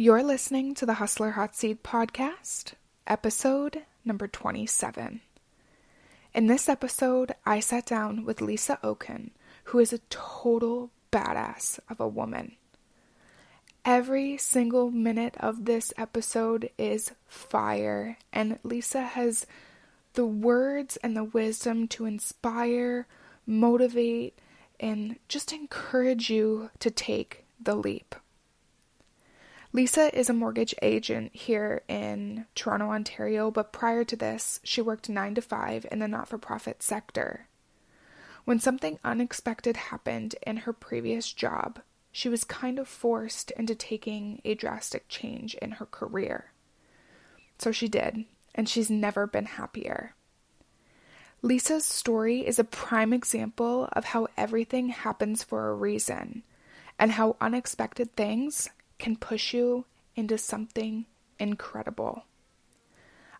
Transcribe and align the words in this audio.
You're 0.00 0.22
listening 0.22 0.74
to 0.74 0.86
the 0.86 0.94
Hustler 0.94 1.32
Hot 1.32 1.56
Seat 1.56 1.82
podcast, 1.82 2.74
episode 3.08 3.82
number 4.04 4.28
27. 4.28 5.20
In 6.32 6.46
this 6.46 6.68
episode, 6.68 7.34
I 7.44 7.58
sat 7.58 7.86
down 7.86 8.24
with 8.24 8.40
Lisa 8.40 8.78
Oken, 8.84 9.32
who 9.64 9.80
is 9.80 9.92
a 9.92 9.98
total 10.08 10.92
badass 11.10 11.80
of 11.88 11.98
a 11.98 12.06
woman. 12.06 12.54
Every 13.84 14.36
single 14.36 14.92
minute 14.92 15.34
of 15.40 15.64
this 15.64 15.92
episode 15.98 16.70
is 16.78 17.10
fire, 17.26 18.18
and 18.32 18.60
Lisa 18.62 19.02
has 19.02 19.46
the 20.12 20.26
words 20.26 20.96
and 20.98 21.16
the 21.16 21.24
wisdom 21.24 21.88
to 21.88 22.04
inspire, 22.04 23.08
motivate, 23.48 24.38
and 24.78 25.16
just 25.26 25.52
encourage 25.52 26.30
you 26.30 26.70
to 26.78 26.88
take 26.88 27.46
the 27.60 27.74
leap. 27.74 28.14
Lisa 29.72 30.16
is 30.18 30.30
a 30.30 30.34
mortgage 30.34 30.74
agent 30.80 31.34
here 31.34 31.82
in 31.88 32.46
Toronto, 32.54 32.90
Ontario, 32.90 33.50
but 33.50 33.72
prior 33.72 34.02
to 34.02 34.16
this, 34.16 34.60
she 34.64 34.80
worked 34.80 35.10
9 35.10 35.34
to 35.34 35.42
5 35.42 35.86
in 35.90 35.98
the 35.98 36.08
not 36.08 36.26
for 36.26 36.38
profit 36.38 36.82
sector. 36.82 37.48
When 38.46 38.58
something 38.58 38.98
unexpected 39.04 39.76
happened 39.76 40.34
in 40.46 40.58
her 40.58 40.72
previous 40.72 41.30
job, 41.30 41.80
she 42.10 42.30
was 42.30 42.44
kind 42.44 42.78
of 42.78 42.88
forced 42.88 43.50
into 43.52 43.74
taking 43.74 44.40
a 44.42 44.54
drastic 44.54 45.06
change 45.08 45.54
in 45.56 45.72
her 45.72 45.86
career. 45.86 46.52
So 47.58 47.70
she 47.70 47.88
did, 47.88 48.24
and 48.54 48.66
she's 48.68 48.88
never 48.88 49.26
been 49.26 49.44
happier. 49.44 50.14
Lisa's 51.42 51.84
story 51.84 52.46
is 52.46 52.58
a 52.58 52.64
prime 52.64 53.12
example 53.12 53.90
of 53.92 54.06
how 54.06 54.28
everything 54.36 54.88
happens 54.88 55.42
for 55.42 55.68
a 55.68 55.74
reason 55.74 56.42
and 56.98 57.12
how 57.12 57.36
unexpected 57.40 58.16
things 58.16 58.70
can 58.98 59.16
push 59.16 59.54
you 59.54 59.84
into 60.16 60.36
something 60.38 61.06
incredible. 61.38 62.24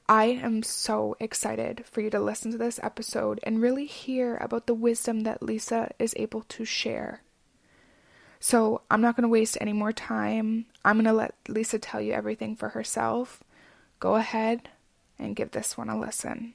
I 0.08 0.24
am 0.26 0.62
so 0.62 1.16
excited 1.20 1.84
for 1.84 2.00
you 2.00 2.08
to 2.10 2.20
listen 2.20 2.50
to 2.52 2.58
this 2.58 2.80
episode 2.82 3.40
and 3.42 3.60
really 3.60 3.84
hear 3.84 4.36
about 4.36 4.66
the 4.66 4.74
wisdom 4.74 5.20
that 5.20 5.42
Lisa 5.42 5.90
is 5.98 6.14
able 6.16 6.42
to 6.48 6.64
share. 6.64 7.22
So, 8.40 8.82
I'm 8.90 9.00
not 9.00 9.16
going 9.16 9.22
to 9.22 9.28
waste 9.28 9.58
any 9.60 9.72
more 9.72 9.92
time. 9.92 10.66
I'm 10.84 10.96
going 10.96 11.04
to 11.06 11.12
let 11.12 11.34
Lisa 11.48 11.78
tell 11.78 12.00
you 12.00 12.12
everything 12.12 12.54
for 12.54 12.70
herself. 12.70 13.42
Go 13.98 14.14
ahead 14.14 14.68
and 15.18 15.34
give 15.34 15.50
this 15.50 15.76
one 15.76 15.90
a 15.90 15.98
listen. 15.98 16.54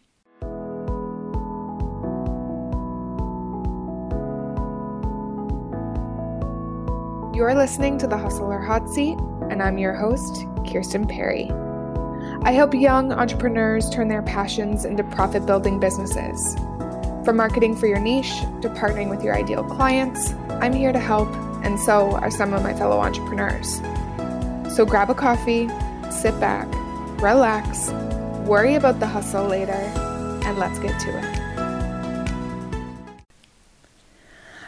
You're 7.34 7.56
listening 7.56 7.98
to 7.98 8.06
the 8.06 8.16
Hustler 8.16 8.60
Hot 8.60 8.88
Seat, 8.88 9.18
and 9.50 9.64
I'm 9.64 9.80
your 9.80 9.96
host, 9.96 10.46
Kirsten 10.72 11.08
Perry. 11.08 11.50
I 12.44 12.52
help 12.52 12.76
young 12.76 13.12
entrepreneurs 13.12 13.90
turn 13.90 14.08
their 14.08 14.22
passions 14.22 14.86
into 14.86 15.04
profit 15.04 15.48
building 15.48 15.80
businesses. 15.80 16.56
From 17.26 17.38
marketing 17.38 17.76
for 17.76 17.88
your 17.88 17.98
niche 17.98 18.40
to 18.62 18.70
partnering 18.70 19.10
with 19.10 19.24
your 19.24 19.36
ideal 19.36 19.64
clients, 19.64 20.34
I'm 20.62 20.74
here 20.74 20.94
to 20.94 21.00
help, 21.00 21.28
and 21.64 21.80
so 21.80 22.12
are 22.18 22.30
some 22.30 22.54
of 22.54 22.62
my 22.62 22.76
fellow 22.76 23.00
entrepreneurs. 23.00 23.82
So 24.76 24.86
grab 24.86 25.10
a 25.10 25.16
coffee, 25.16 25.70
sit 26.12 26.40
back, 26.40 26.68
relax, 27.20 27.90
worry 28.46 28.76
about 28.76 29.00
the 29.00 29.08
hustle 29.08 29.48
later, 29.48 29.72
and 29.72 30.60
let's 30.60 30.78
get 30.78 31.00
to 31.00 31.18
it. 31.18 31.43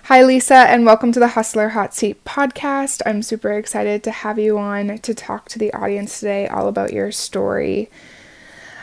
Hi, 0.06 0.22
Lisa, 0.22 0.54
and 0.54 0.86
welcome 0.86 1.12
to 1.14 1.20
the 1.20 1.30
Hustler 1.30 1.70
Hot 1.70 1.96
Seat 1.96 2.24
podcast. 2.26 3.02
I'm 3.08 3.24
super 3.24 3.52
excited 3.54 4.04
to 4.04 4.12
have 4.12 4.38
you 4.38 4.56
on 4.60 5.00
to 5.00 5.16
talk 5.16 5.50
to 5.50 5.58
the 5.58 5.74
audience 5.74 6.20
today 6.20 6.48
all 6.48 6.68
about 6.68 6.94
your 6.94 7.12
story. 7.12 7.90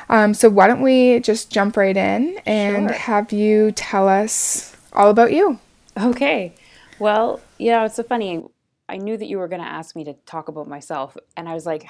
Um, 0.08 0.34
so, 0.34 0.50
why 0.50 0.66
don't 0.66 0.82
we 0.82 1.20
just 1.20 1.48
jump 1.48 1.76
right 1.76 1.96
in 1.96 2.40
and 2.44 2.88
sure. 2.88 2.98
have 2.98 3.30
you 3.30 3.70
tell 3.70 4.08
us 4.08 4.76
all 4.94 5.10
about 5.10 5.32
you? 5.32 5.60
Okay. 5.96 6.56
Well, 6.98 7.40
yeah, 7.56 7.84
it's 7.84 7.94
so 7.94 8.02
funny. 8.02 8.42
I 8.88 8.96
knew 8.96 9.16
that 9.16 9.26
you 9.26 9.38
were 9.38 9.46
going 9.46 9.62
to 9.62 9.68
ask 9.68 9.94
me 9.94 10.02
to 10.02 10.14
talk 10.26 10.48
about 10.48 10.66
myself, 10.66 11.16
and 11.36 11.48
I 11.48 11.54
was 11.54 11.66
like, 11.66 11.86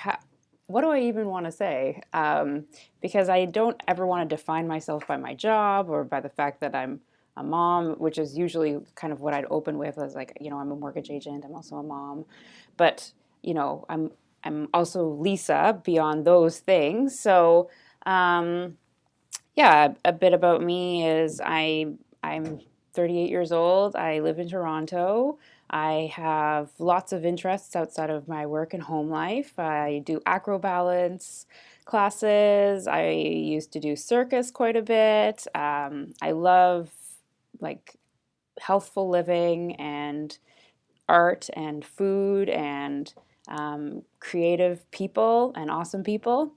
what 0.66 0.82
do 0.82 0.90
I 0.90 1.00
even 1.00 1.28
want 1.28 1.46
to 1.46 1.52
say? 1.52 2.02
Um, 2.12 2.66
because 3.00 3.30
I 3.30 3.46
don't 3.46 3.82
ever 3.88 4.06
want 4.06 4.28
to 4.28 4.36
define 4.36 4.68
myself 4.68 5.06
by 5.06 5.16
my 5.16 5.32
job 5.32 5.88
or 5.88 6.04
by 6.04 6.20
the 6.20 6.28
fact 6.28 6.60
that 6.60 6.74
I'm 6.74 7.00
a 7.36 7.42
mom, 7.42 7.94
which 7.94 8.18
is 8.18 8.36
usually 8.36 8.78
kind 8.94 9.12
of 9.12 9.20
what 9.20 9.34
I'd 9.34 9.46
open 9.50 9.78
with 9.78 9.98
as 9.98 10.14
like, 10.14 10.36
you 10.40 10.50
know, 10.50 10.58
I'm 10.58 10.70
a 10.70 10.76
mortgage 10.76 11.10
agent, 11.10 11.44
I'm 11.44 11.54
also 11.54 11.76
a 11.76 11.82
mom. 11.82 12.24
But, 12.76 13.12
you 13.42 13.54
know, 13.54 13.84
I'm 13.88 14.10
I'm 14.44 14.68
also 14.74 15.08
Lisa 15.08 15.80
beyond 15.84 16.24
those 16.24 16.58
things. 16.58 17.18
So 17.18 17.70
um, 18.06 18.76
yeah, 19.54 19.92
a, 20.04 20.08
a 20.08 20.12
bit 20.12 20.32
about 20.32 20.62
me 20.62 21.06
is 21.06 21.40
I 21.44 21.86
I'm 22.22 22.60
38 22.94 23.30
years 23.30 23.52
old. 23.52 23.96
I 23.96 24.20
live 24.20 24.38
in 24.38 24.48
Toronto. 24.48 25.38
I 25.70 26.12
have 26.14 26.68
lots 26.78 27.12
of 27.12 27.24
interests 27.24 27.74
outside 27.74 28.10
of 28.10 28.28
my 28.28 28.44
work 28.46 28.74
and 28.74 28.82
home 28.82 29.08
life. 29.08 29.58
I 29.58 30.02
do 30.04 30.20
acrobalance 30.26 31.46
classes. 31.86 32.86
I 32.86 33.08
used 33.08 33.72
to 33.72 33.80
do 33.80 33.96
circus 33.96 34.50
quite 34.50 34.76
a 34.76 34.82
bit. 34.82 35.46
Um, 35.54 36.12
I 36.20 36.32
love 36.32 36.90
like 37.60 37.96
healthful 38.60 39.08
living 39.08 39.76
and 39.76 40.38
art 41.08 41.48
and 41.54 41.84
food 41.84 42.48
and 42.48 43.12
um, 43.48 44.02
creative 44.20 44.88
people 44.90 45.52
and 45.56 45.70
awesome 45.70 46.02
people. 46.02 46.52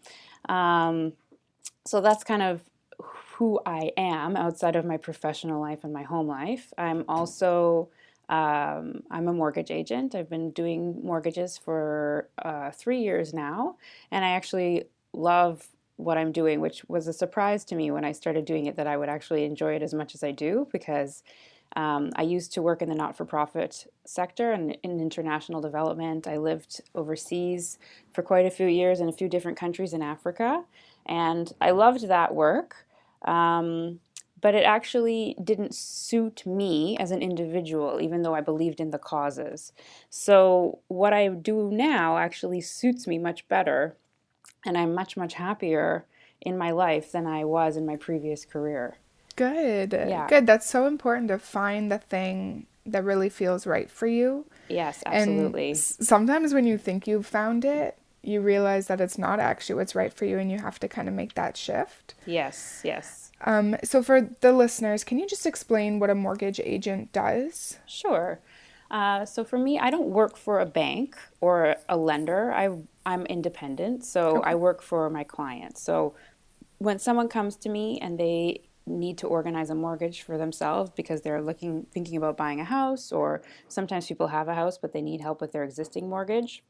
Um, 0.50 1.13
so 1.85 2.01
that's 2.01 2.23
kind 2.23 2.41
of 2.41 2.61
who 3.00 3.59
I 3.66 3.91
am 3.97 4.38
outside 4.38 4.75
of 4.75 4.85
my 4.85 4.97
professional 4.97 5.59
life 5.59 5.83
and 5.83 5.91
my 5.91 6.03
home 6.03 6.28
life. 6.28 6.72
I'm 6.78 7.03
also 7.07 7.89
um, 8.27 9.03
I'm 9.12 9.27
a 9.27 9.33
mortgage 9.33 9.69
agent. 9.69 10.16
I've 10.16 10.29
been 10.29 10.50
doing 10.51 11.00
mortgages 11.03 11.59
for 11.59 12.29
uh, 12.39 12.72
three 12.72 13.01
years 13.01 13.33
now, 13.35 13.75
and 14.09 14.25
I 14.25 14.29
actually 14.29 14.85
love 15.13 15.67
what 15.97 16.17
I'm 16.17 16.31
doing, 16.31 16.59
which 16.59 16.83
was 16.88 17.07
a 17.07 17.13
surprise 17.13 17.63
to 17.66 17.75
me 17.75 17.91
when 17.91 18.03
I 18.03 18.11
started 18.11 18.45
doing 18.45 18.66
it 18.66 18.75
that 18.75 18.88
I 18.88 18.97
would 18.97 19.09
actually 19.09 19.45
enjoy 19.45 19.75
it 19.75 19.81
as 19.81 19.94
much 19.94 20.13
as 20.13 20.23
I 20.23 20.31
do 20.31 20.67
because 20.72 21.23
um, 21.75 22.11
I 22.16 22.22
used 22.22 22.53
to 22.53 22.61
work 22.61 22.81
in 22.81 22.89
the 22.89 22.95
not 22.95 23.17
for 23.17 23.25
profit 23.25 23.91
sector 24.06 24.51
and 24.51 24.78
in 24.83 25.00
international 25.00 25.61
development. 25.61 26.28
I 26.28 26.38
lived 26.38 26.81
overseas 26.94 27.78
for 28.13 28.22
quite 28.22 28.45
a 28.45 28.51
few 28.51 28.67
years 28.67 29.00
in 29.00 29.09
a 29.09 29.13
few 29.13 29.28
different 29.28 29.57
countries 29.57 29.94
in 29.94 30.01
Africa, 30.01 30.63
and 31.06 31.51
I 31.59 31.72
loved 31.72 32.07
that 32.07 32.33
work. 32.33 32.85
Um, 33.23 34.00
but 34.41 34.53
it 34.53 34.63
actually 34.63 35.35
didn't 35.44 35.73
suit 35.73 36.45
me 36.45 36.97
as 37.00 37.09
an 37.09 37.22
individual, 37.22 38.00
even 38.00 38.22
though 38.22 38.35
I 38.35 38.41
believed 38.41 38.79
in 38.79 38.91
the 38.91 39.00
causes. 39.00 39.73
So, 40.09 40.79
what 40.88 41.13
I 41.13 41.29
do 41.29 41.72
now 41.72 42.17
actually 42.17 42.62
suits 42.62 43.07
me 43.07 43.17
much 43.17 43.47
better 43.47 43.95
and 44.65 44.77
I'm 44.77 44.93
much, 44.93 45.15
much 45.15 45.35
happier 45.35 46.05
in 46.41 46.57
my 46.57 46.71
life 46.71 47.11
than 47.11 47.27
I 47.27 47.45
was 47.45 47.77
in 47.77 47.85
my 47.85 47.95
previous 47.95 48.45
career. 48.45 48.97
Good. 49.35 49.93
Yeah. 49.93 50.27
Good. 50.27 50.47
That's 50.47 50.69
so 50.69 50.87
important 50.87 51.27
to 51.29 51.39
find 51.39 51.91
the 51.91 51.97
thing 51.97 52.67
that 52.85 53.03
really 53.03 53.29
feels 53.29 53.65
right 53.65 53.89
for 53.89 54.07
you. 54.07 54.45
Yes, 54.69 55.01
absolutely. 55.05 55.69
And 55.69 55.77
sometimes 55.77 56.53
when 56.53 56.65
you 56.65 56.77
think 56.77 57.07
you've 57.07 57.25
found 57.25 57.65
it, 57.65 57.97
you 58.21 58.41
realize 58.41 58.87
that 58.87 59.01
it's 59.01 59.17
not 59.17 59.39
actually 59.39 59.75
what's 59.75 59.95
right 59.95 60.13
for 60.13 60.25
you 60.25 60.39
and 60.39 60.51
you 60.51 60.59
have 60.59 60.79
to 60.79 60.87
kind 60.87 61.07
of 61.07 61.13
make 61.13 61.35
that 61.35 61.55
shift. 61.57 62.15
Yes, 62.25 62.81
yes. 62.83 63.31
Um, 63.41 63.75
so, 63.83 64.01
for 64.01 64.21
the 64.21 64.51
listeners, 64.51 65.03
can 65.03 65.19
you 65.19 65.27
just 65.27 65.45
explain 65.45 65.99
what 65.99 66.09
a 66.09 66.15
mortgage 66.15 66.59
agent 66.63 67.11
does? 67.11 67.77
Sure. 67.85 68.39
Uh, 68.89 69.25
so, 69.25 69.43
for 69.43 69.59
me, 69.59 69.77
I 69.77 69.91
don't 69.91 70.07
work 70.07 70.37
for 70.37 70.59
a 70.59 70.65
bank 70.65 71.17
or 71.41 71.75
a 71.87 71.97
lender. 71.97 72.51
I 72.51 72.69
I'm 73.05 73.25
independent, 73.25 74.03
so 74.03 74.38
okay. 74.38 74.51
I 74.51 74.56
work 74.56 74.81
for 74.81 75.09
my 75.09 75.24
clients. 75.24 75.81
So 75.81 76.15
when 76.77 77.00
someone 77.00 77.27
comes 77.27 77.56
to 77.57 77.69
me 77.69 78.00
and 78.01 78.19
they 78.19 78.62
need 78.88 79.18
to 79.18 79.27
organize 79.27 79.69
a 79.69 79.75
mortgage 79.75 80.21
for 80.21 80.38
themselves 80.38 80.91
because 80.95 81.21
they're 81.21 81.41
looking 81.41 81.88
thinking 81.91 82.18
about 82.18 82.38
buying 82.38 82.59
a 82.59 82.65
house 82.65 83.12
or 83.12 83.41
sometimes 83.68 84.07
people 84.07 84.27
have 84.27 84.47
a 84.47 84.53
house 84.53 84.77
but 84.77 84.91
they 84.91 85.01
need 85.01 85.21
help 85.21 85.41
with 85.41 85.51
their 85.51 85.63
existing 85.63 86.07
mortgage 86.07 86.63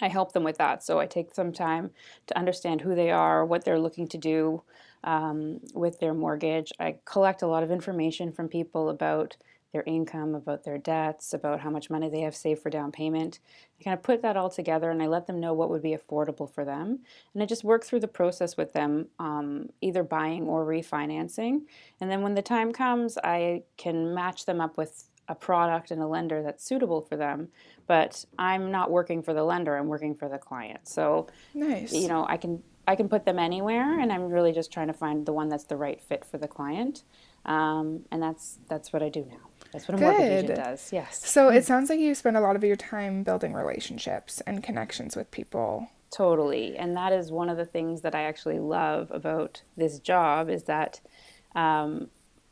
i 0.00 0.08
help 0.08 0.32
them 0.32 0.42
with 0.42 0.58
that 0.58 0.82
so 0.82 0.98
i 0.98 1.06
take 1.06 1.32
some 1.32 1.52
time 1.52 1.90
to 2.26 2.36
understand 2.36 2.80
who 2.80 2.96
they 2.96 3.10
are 3.10 3.44
what 3.44 3.64
they're 3.64 3.78
looking 3.78 4.08
to 4.08 4.18
do 4.18 4.62
um, 5.04 5.60
with 5.74 6.00
their 6.00 6.14
mortgage 6.14 6.72
i 6.80 6.96
collect 7.04 7.42
a 7.42 7.46
lot 7.46 7.62
of 7.62 7.70
information 7.70 8.32
from 8.32 8.48
people 8.48 8.88
about 8.88 9.36
their 9.74 9.82
income, 9.86 10.34
about 10.34 10.64
their 10.64 10.78
debts, 10.78 11.34
about 11.34 11.60
how 11.60 11.68
much 11.68 11.90
money 11.90 12.08
they 12.08 12.22
have 12.22 12.34
saved 12.34 12.62
for 12.62 12.70
down 12.70 12.90
payment. 12.90 13.40
I 13.78 13.84
kind 13.84 13.94
of 13.94 14.02
put 14.02 14.22
that 14.22 14.38
all 14.38 14.48
together 14.48 14.90
and 14.90 15.02
I 15.02 15.06
let 15.06 15.26
them 15.26 15.38
know 15.38 15.52
what 15.52 15.68
would 15.68 15.82
be 15.82 15.94
affordable 15.94 16.50
for 16.50 16.64
them. 16.64 17.00
And 17.34 17.42
I 17.42 17.46
just 17.46 17.62
work 17.64 17.84
through 17.84 18.00
the 18.00 18.08
process 18.08 18.56
with 18.56 18.72
them, 18.72 19.08
um, 19.18 19.68
either 19.82 20.02
buying 20.02 20.44
or 20.48 20.64
refinancing. 20.64 21.62
And 22.00 22.10
then 22.10 22.22
when 22.22 22.34
the 22.34 22.40
time 22.42 22.72
comes, 22.72 23.18
I 23.22 23.64
can 23.76 24.14
match 24.14 24.46
them 24.46 24.62
up 24.62 24.78
with 24.78 25.04
a 25.28 25.34
product 25.34 25.90
and 25.90 26.00
a 26.00 26.06
lender 26.06 26.42
that's 26.42 26.64
suitable 26.64 27.02
for 27.02 27.16
them. 27.16 27.48
but 27.86 28.24
I'm 28.38 28.70
not 28.70 28.90
working 28.90 29.22
for 29.22 29.34
the 29.34 29.44
lender, 29.44 29.76
I'm 29.76 29.88
working 29.88 30.14
for 30.14 30.28
the 30.28 30.38
client. 30.38 30.88
So, 30.88 31.26
Nice. 31.52 31.92
you 31.92 32.08
know, 32.08 32.24
I 32.26 32.36
can 32.38 32.62
I 32.86 32.96
can 32.96 33.08
put 33.08 33.24
them 33.24 33.38
anywhere, 33.38 33.98
and 33.98 34.12
I'm 34.12 34.24
really 34.28 34.52
just 34.52 34.70
trying 34.70 34.88
to 34.88 34.92
find 34.92 35.24
the 35.24 35.32
one 35.32 35.48
that's 35.48 35.64
the 35.64 35.76
right 35.76 36.00
fit 36.00 36.24
for 36.24 36.36
the 36.36 36.48
client, 36.48 37.02
um, 37.46 38.04
and 38.10 38.22
that's 38.22 38.58
that's 38.68 38.92
what 38.92 39.02
I 39.02 39.08
do 39.08 39.24
now. 39.30 39.48
That's 39.74 39.88
what 39.88 39.98
a 39.98 40.00
mortgage 40.00 40.30
agent 40.30 40.46
Good. 40.46 40.56
does. 40.56 40.90
Yes, 40.92 41.26
So 41.28 41.48
it 41.50 41.64
sounds 41.64 41.90
like 41.90 41.98
you 41.98 42.14
spend 42.14 42.36
a 42.36 42.40
lot 42.40 42.56
of 42.56 42.64
your 42.64 42.76
time 42.76 43.24
building 43.24 43.52
relationships 43.52 44.40
and 44.46 44.62
connections 44.62 45.16
with 45.16 45.30
people. 45.30 45.88
totally, 46.10 46.76
and 46.78 46.96
that 46.96 47.12
is 47.12 47.30
one 47.32 47.48
of 47.50 47.56
the 47.56 47.64
things 47.66 48.00
that 48.02 48.14
I 48.14 48.22
actually 48.22 48.60
love 48.60 49.10
about 49.10 49.60
this 49.76 49.98
job 49.98 50.48
is 50.48 50.64
that. 50.64 51.00
Um, 51.54 52.08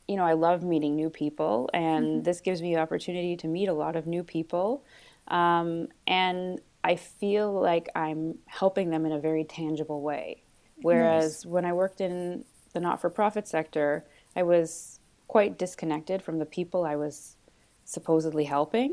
you 0.09 0.17
know, 0.17 0.25
I 0.25 0.33
love 0.33 0.65
meeting 0.65 0.97
new 0.97 1.09
people, 1.11 1.71
and 1.73 2.25
this 2.25 2.41
gives 2.41 2.61
me 2.61 2.75
the 2.75 2.81
opportunity 2.81 3.37
to 3.37 3.47
meet 3.47 3.69
a 3.69 3.73
lot 3.73 3.95
of 3.95 4.05
new 4.07 4.25
people. 4.25 4.85
Um, 5.29 5.89
and 6.09 6.61
I 6.83 6.97
feel 6.97 7.53
like 7.53 7.89
I'm 7.95 8.39
helping 8.47 8.91
them 8.91 9.07
in 9.07 9.13
a 9.13 9.21
very 9.21 9.45
tangible 9.45 10.03
way. 10.03 10.43
Whereas 10.83 11.47
when 11.47 11.65
I 11.65 11.73
worked 11.73 12.01
in 12.01 12.45
the 12.75 12.81
not 12.81 13.01
for 13.01 13.11
profit 13.11 13.47
sector, 13.47 14.05
I 14.35 14.43
was 14.43 14.92
quite 15.35 15.57
disconnected 15.65 16.21
from 16.21 16.39
the 16.39 16.45
people 16.59 16.81
I 16.85 16.97
was 16.97 17.37
supposedly 17.85 18.45
helping. 18.45 18.91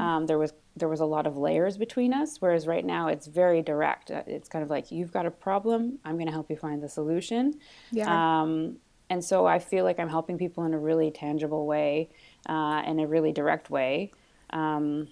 Um, 0.00 0.26
there 0.26 0.38
was 0.38 0.52
there 0.80 0.88
was 0.88 1.00
a 1.00 1.04
lot 1.16 1.26
of 1.26 1.36
layers 1.36 1.76
between 1.76 2.12
us, 2.22 2.30
whereas 2.42 2.66
right 2.66 2.84
now 2.84 3.08
it's 3.08 3.26
very 3.28 3.62
direct. 3.62 4.10
Uh, 4.10 4.22
It's 4.36 4.48
kind 4.48 4.64
of 4.64 4.70
like 4.70 4.90
you've 4.90 5.12
got 5.12 5.24
a 5.26 5.30
problem, 5.30 5.80
I'm 6.04 6.16
going 6.20 6.26
to 6.26 6.32
help 6.32 6.50
you 6.50 6.56
find 6.56 6.82
the 6.82 6.88
solution. 6.88 7.44
Yeah. 7.92 8.10
Um, 8.18 8.78
and 9.12 9.20
so 9.30 9.46
I 9.46 9.58
feel 9.60 9.84
like 9.88 9.98
I'm 10.02 10.08
helping 10.18 10.36
people 10.44 10.64
in 10.64 10.74
a 10.74 10.78
really 10.78 11.10
tangible 11.10 11.64
way, 11.74 12.08
uh, 12.54 12.82
in 12.90 12.98
a 12.98 13.06
really 13.06 13.32
direct 13.32 13.70
way, 13.70 14.10
um, 14.50 15.08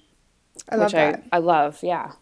I 0.72 0.76
love 0.76 0.92
which. 0.92 1.14
I, 1.32 1.36
I 1.36 1.38
love. 1.38 1.72
Yeah. 1.82 2.12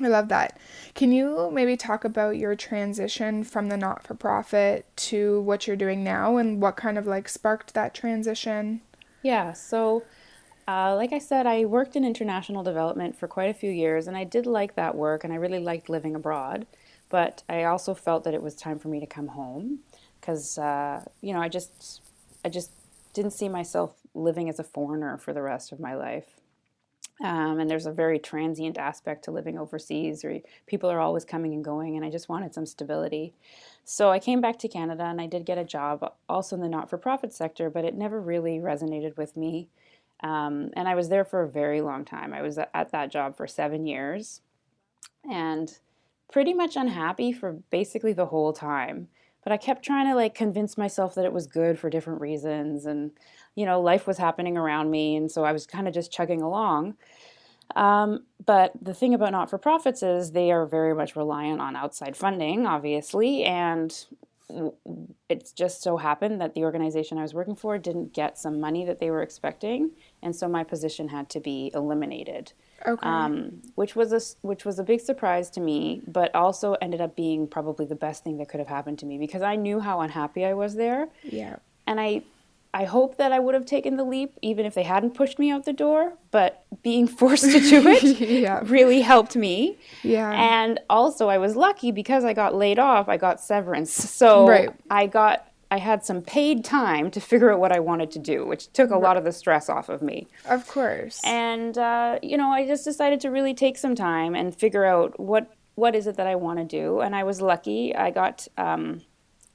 I 0.00 0.08
love 0.08 0.28
that. 0.28 0.58
Can 0.94 1.12
you 1.12 1.50
maybe 1.52 1.76
talk 1.76 2.04
about 2.04 2.38
your 2.38 2.54
transition 2.56 3.44
from 3.44 3.68
the 3.68 3.76
not 3.76 4.02
for 4.02 4.14
profit 4.14 4.86
to 4.96 5.42
what 5.42 5.66
you're 5.66 5.76
doing 5.76 6.02
now 6.02 6.38
and 6.38 6.62
what 6.62 6.76
kind 6.76 6.96
of 6.96 7.06
like 7.06 7.28
sparked 7.28 7.74
that 7.74 7.94
transition? 7.94 8.80
Yeah, 9.22 9.52
so 9.52 10.02
uh, 10.66 10.94
like 10.96 11.12
I 11.12 11.18
said, 11.18 11.46
I 11.46 11.64
worked 11.66 11.96
in 11.96 12.04
international 12.04 12.62
development 12.62 13.16
for 13.16 13.28
quite 13.28 13.50
a 13.50 13.54
few 13.54 13.70
years, 13.70 14.06
and 14.06 14.16
I 14.16 14.24
did 14.24 14.46
like 14.46 14.76
that 14.76 14.94
work, 14.94 15.24
and 15.24 15.32
I 15.32 15.36
really 15.36 15.58
liked 15.58 15.88
living 15.88 16.14
abroad. 16.14 16.66
But 17.08 17.42
I 17.48 17.64
also 17.64 17.94
felt 17.94 18.24
that 18.24 18.32
it 18.34 18.42
was 18.42 18.54
time 18.54 18.78
for 18.78 18.88
me 18.88 18.98
to 19.00 19.06
come 19.06 19.28
home 19.28 19.80
because 20.20 20.56
uh, 20.56 21.04
you 21.20 21.34
know 21.34 21.40
I 21.40 21.48
just 21.48 22.00
I 22.44 22.48
just 22.48 22.70
didn't 23.12 23.32
see 23.32 23.48
myself 23.48 23.94
living 24.14 24.48
as 24.48 24.58
a 24.58 24.64
foreigner 24.64 25.18
for 25.18 25.32
the 25.34 25.42
rest 25.42 25.72
of 25.72 25.80
my 25.80 25.94
life. 25.94 26.40
Um, 27.22 27.60
and 27.60 27.70
there's 27.70 27.86
a 27.86 27.92
very 27.92 28.18
transient 28.18 28.78
aspect 28.78 29.24
to 29.24 29.30
living 29.30 29.56
overseas, 29.56 30.24
where 30.24 30.40
people 30.66 30.90
are 30.90 31.00
always 31.00 31.24
coming 31.24 31.54
and 31.54 31.64
going, 31.64 31.96
and 31.96 32.04
I 32.04 32.10
just 32.10 32.28
wanted 32.28 32.52
some 32.52 32.66
stability. 32.66 33.32
So 33.84 34.10
I 34.10 34.18
came 34.18 34.40
back 34.40 34.58
to 34.60 34.68
Canada 34.68 35.04
and 35.04 35.20
I 35.20 35.26
did 35.26 35.46
get 35.46 35.58
a 35.58 35.64
job 35.64 36.14
also 36.28 36.56
in 36.56 36.62
the 36.62 36.68
not 36.68 36.90
for 36.90 36.98
profit 36.98 37.32
sector, 37.32 37.70
but 37.70 37.84
it 37.84 37.94
never 37.94 38.20
really 38.20 38.58
resonated 38.58 39.16
with 39.16 39.36
me. 39.36 39.68
Um, 40.20 40.70
and 40.74 40.88
I 40.88 40.94
was 40.94 41.08
there 41.08 41.24
for 41.24 41.42
a 41.42 41.48
very 41.48 41.80
long 41.80 42.04
time. 42.04 42.32
I 42.32 42.42
was 42.42 42.58
at 42.58 42.92
that 42.92 43.10
job 43.10 43.36
for 43.36 43.46
seven 43.46 43.86
years 43.86 44.40
and 45.28 45.78
pretty 46.30 46.54
much 46.54 46.76
unhappy 46.76 47.32
for 47.32 47.52
basically 47.70 48.12
the 48.12 48.26
whole 48.26 48.52
time. 48.52 49.08
But 49.42 49.52
I 49.52 49.56
kept 49.56 49.84
trying 49.84 50.06
to 50.06 50.14
like 50.14 50.34
convince 50.34 50.78
myself 50.78 51.16
that 51.16 51.24
it 51.24 51.32
was 51.32 51.46
good 51.48 51.78
for 51.78 51.90
different 51.90 52.20
reasons. 52.20 52.86
And, 52.86 53.10
you 53.54 53.66
know, 53.66 53.80
life 53.80 54.06
was 54.06 54.18
happening 54.18 54.56
around 54.56 54.90
me. 54.90 55.16
And 55.16 55.30
so 55.30 55.44
I 55.44 55.52
was 55.52 55.66
kind 55.66 55.86
of 55.88 55.94
just 55.94 56.12
chugging 56.12 56.42
along. 56.42 56.94
Um, 57.76 58.24
but 58.44 58.72
the 58.80 58.94
thing 58.94 59.14
about 59.14 59.32
not 59.32 59.48
for 59.48 59.58
profits 59.58 60.02
is 60.02 60.32
they 60.32 60.50
are 60.50 60.66
very 60.66 60.94
much 60.94 61.16
reliant 61.16 61.60
on 61.60 61.76
outside 61.76 62.16
funding, 62.16 62.66
obviously. 62.66 63.44
And 63.44 63.94
it's 65.28 65.52
just 65.52 65.82
so 65.82 65.96
happened 65.96 66.40
that 66.40 66.54
the 66.54 66.64
organization 66.64 67.16
I 67.16 67.22
was 67.22 67.32
working 67.32 67.56
for 67.56 67.78
didn't 67.78 68.12
get 68.12 68.38
some 68.38 68.60
money 68.60 68.84
that 68.84 68.98
they 68.98 69.10
were 69.10 69.22
expecting. 69.22 69.92
And 70.22 70.36
so 70.36 70.48
my 70.48 70.64
position 70.64 71.08
had 71.08 71.30
to 71.30 71.40
be 71.40 71.70
eliminated 71.74 72.52
Okay. 72.86 73.06
um, 73.06 73.62
which 73.74 73.94
was 73.94 74.12
a 74.12 74.20
which 74.46 74.64
was 74.64 74.78
a 74.78 74.82
big 74.82 75.00
surprise 75.00 75.50
to 75.50 75.60
me, 75.60 76.02
but 76.06 76.34
also 76.34 76.74
ended 76.80 77.00
up 77.00 77.14
being 77.14 77.46
probably 77.46 77.86
the 77.86 77.94
best 77.94 78.24
thing 78.24 78.38
that 78.38 78.48
could 78.48 78.60
have 78.60 78.68
happened 78.68 78.98
to 79.00 79.06
me 79.06 79.18
because 79.18 79.42
I 79.42 79.56
knew 79.56 79.80
how 79.80 80.00
unhappy 80.00 80.44
I 80.44 80.54
was 80.54 80.74
there, 80.74 81.08
yeah. 81.22 81.56
and 81.86 82.00
I 82.00 82.22
I 82.74 82.84
hope 82.84 83.18
that 83.18 83.32
I 83.32 83.38
would 83.38 83.54
have 83.54 83.66
taken 83.66 83.96
the 83.96 84.04
leap 84.04 84.32
even 84.40 84.64
if 84.64 84.72
they 84.74 84.82
hadn't 84.82 85.12
pushed 85.14 85.38
me 85.38 85.50
out 85.50 85.64
the 85.66 85.72
door. 85.74 86.14
But 86.30 86.64
being 86.82 87.06
forced 87.20 87.44
to 87.52 87.60
do 87.60 87.86
it 87.86 88.02
Yeah. 88.20 88.60
really 88.64 89.02
helped 89.02 89.36
me. 89.36 89.78
Yeah. 90.02 90.30
And 90.32 90.80
also, 90.88 91.28
I 91.28 91.38
was 91.38 91.54
lucky 91.54 91.92
because 91.92 92.24
I 92.24 92.32
got 92.32 92.54
laid 92.54 92.78
off. 92.78 93.08
I 93.08 93.16
got 93.18 93.40
severance, 93.40 93.92
so 93.92 94.46
Right. 94.48 94.70
I 94.90 95.06
got. 95.06 95.48
I 95.70 95.78
had 95.78 96.04
some 96.04 96.20
paid 96.20 96.66
time 96.66 97.10
to 97.12 97.18
figure 97.20 97.50
out 97.50 97.58
what 97.58 97.72
I 97.72 97.80
wanted 97.80 98.10
to 98.10 98.18
do, 98.18 98.44
which 98.44 98.70
took 98.74 98.90
a 98.90 98.98
lot 98.98 99.16
of 99.16 99.24
the 99.24 99.32
stress 99.32 99.70
off 99.70 99.88
of 99.88 100.02
me. 100.02 100.26
Of 100.44 100.68
course. 100.68 101.18
And 101.24 101.78
uh, 101.78 102.18
you 102.22 102.36
know, 102.36 102.50
I 102.50 102.66
just 102.66 102.84
decided 102.84 103.20
to 103.20 103.30
really 103.30 103.54
take 103.54 103.78
some 103.78 103.94
time 103.94 104.34
and 104.34 104.54
figure 104.54 104.84
out 104.84 105.18
what 105.18 105.50
what 105.74 105.94
is 105.94 106.06
it 106.06 106.16
that 106.16 106.26
I 106.26 106.34
want 106.34 106.58
to 106.58 106.64
do. 106.66 107.00
And 107.00 107.16
I 107.16 107.24
was 107.24 107.40
lucky; 107.40 107.94
I 107.96 108.10
got 108.10 108.46
um, 108.58 109.00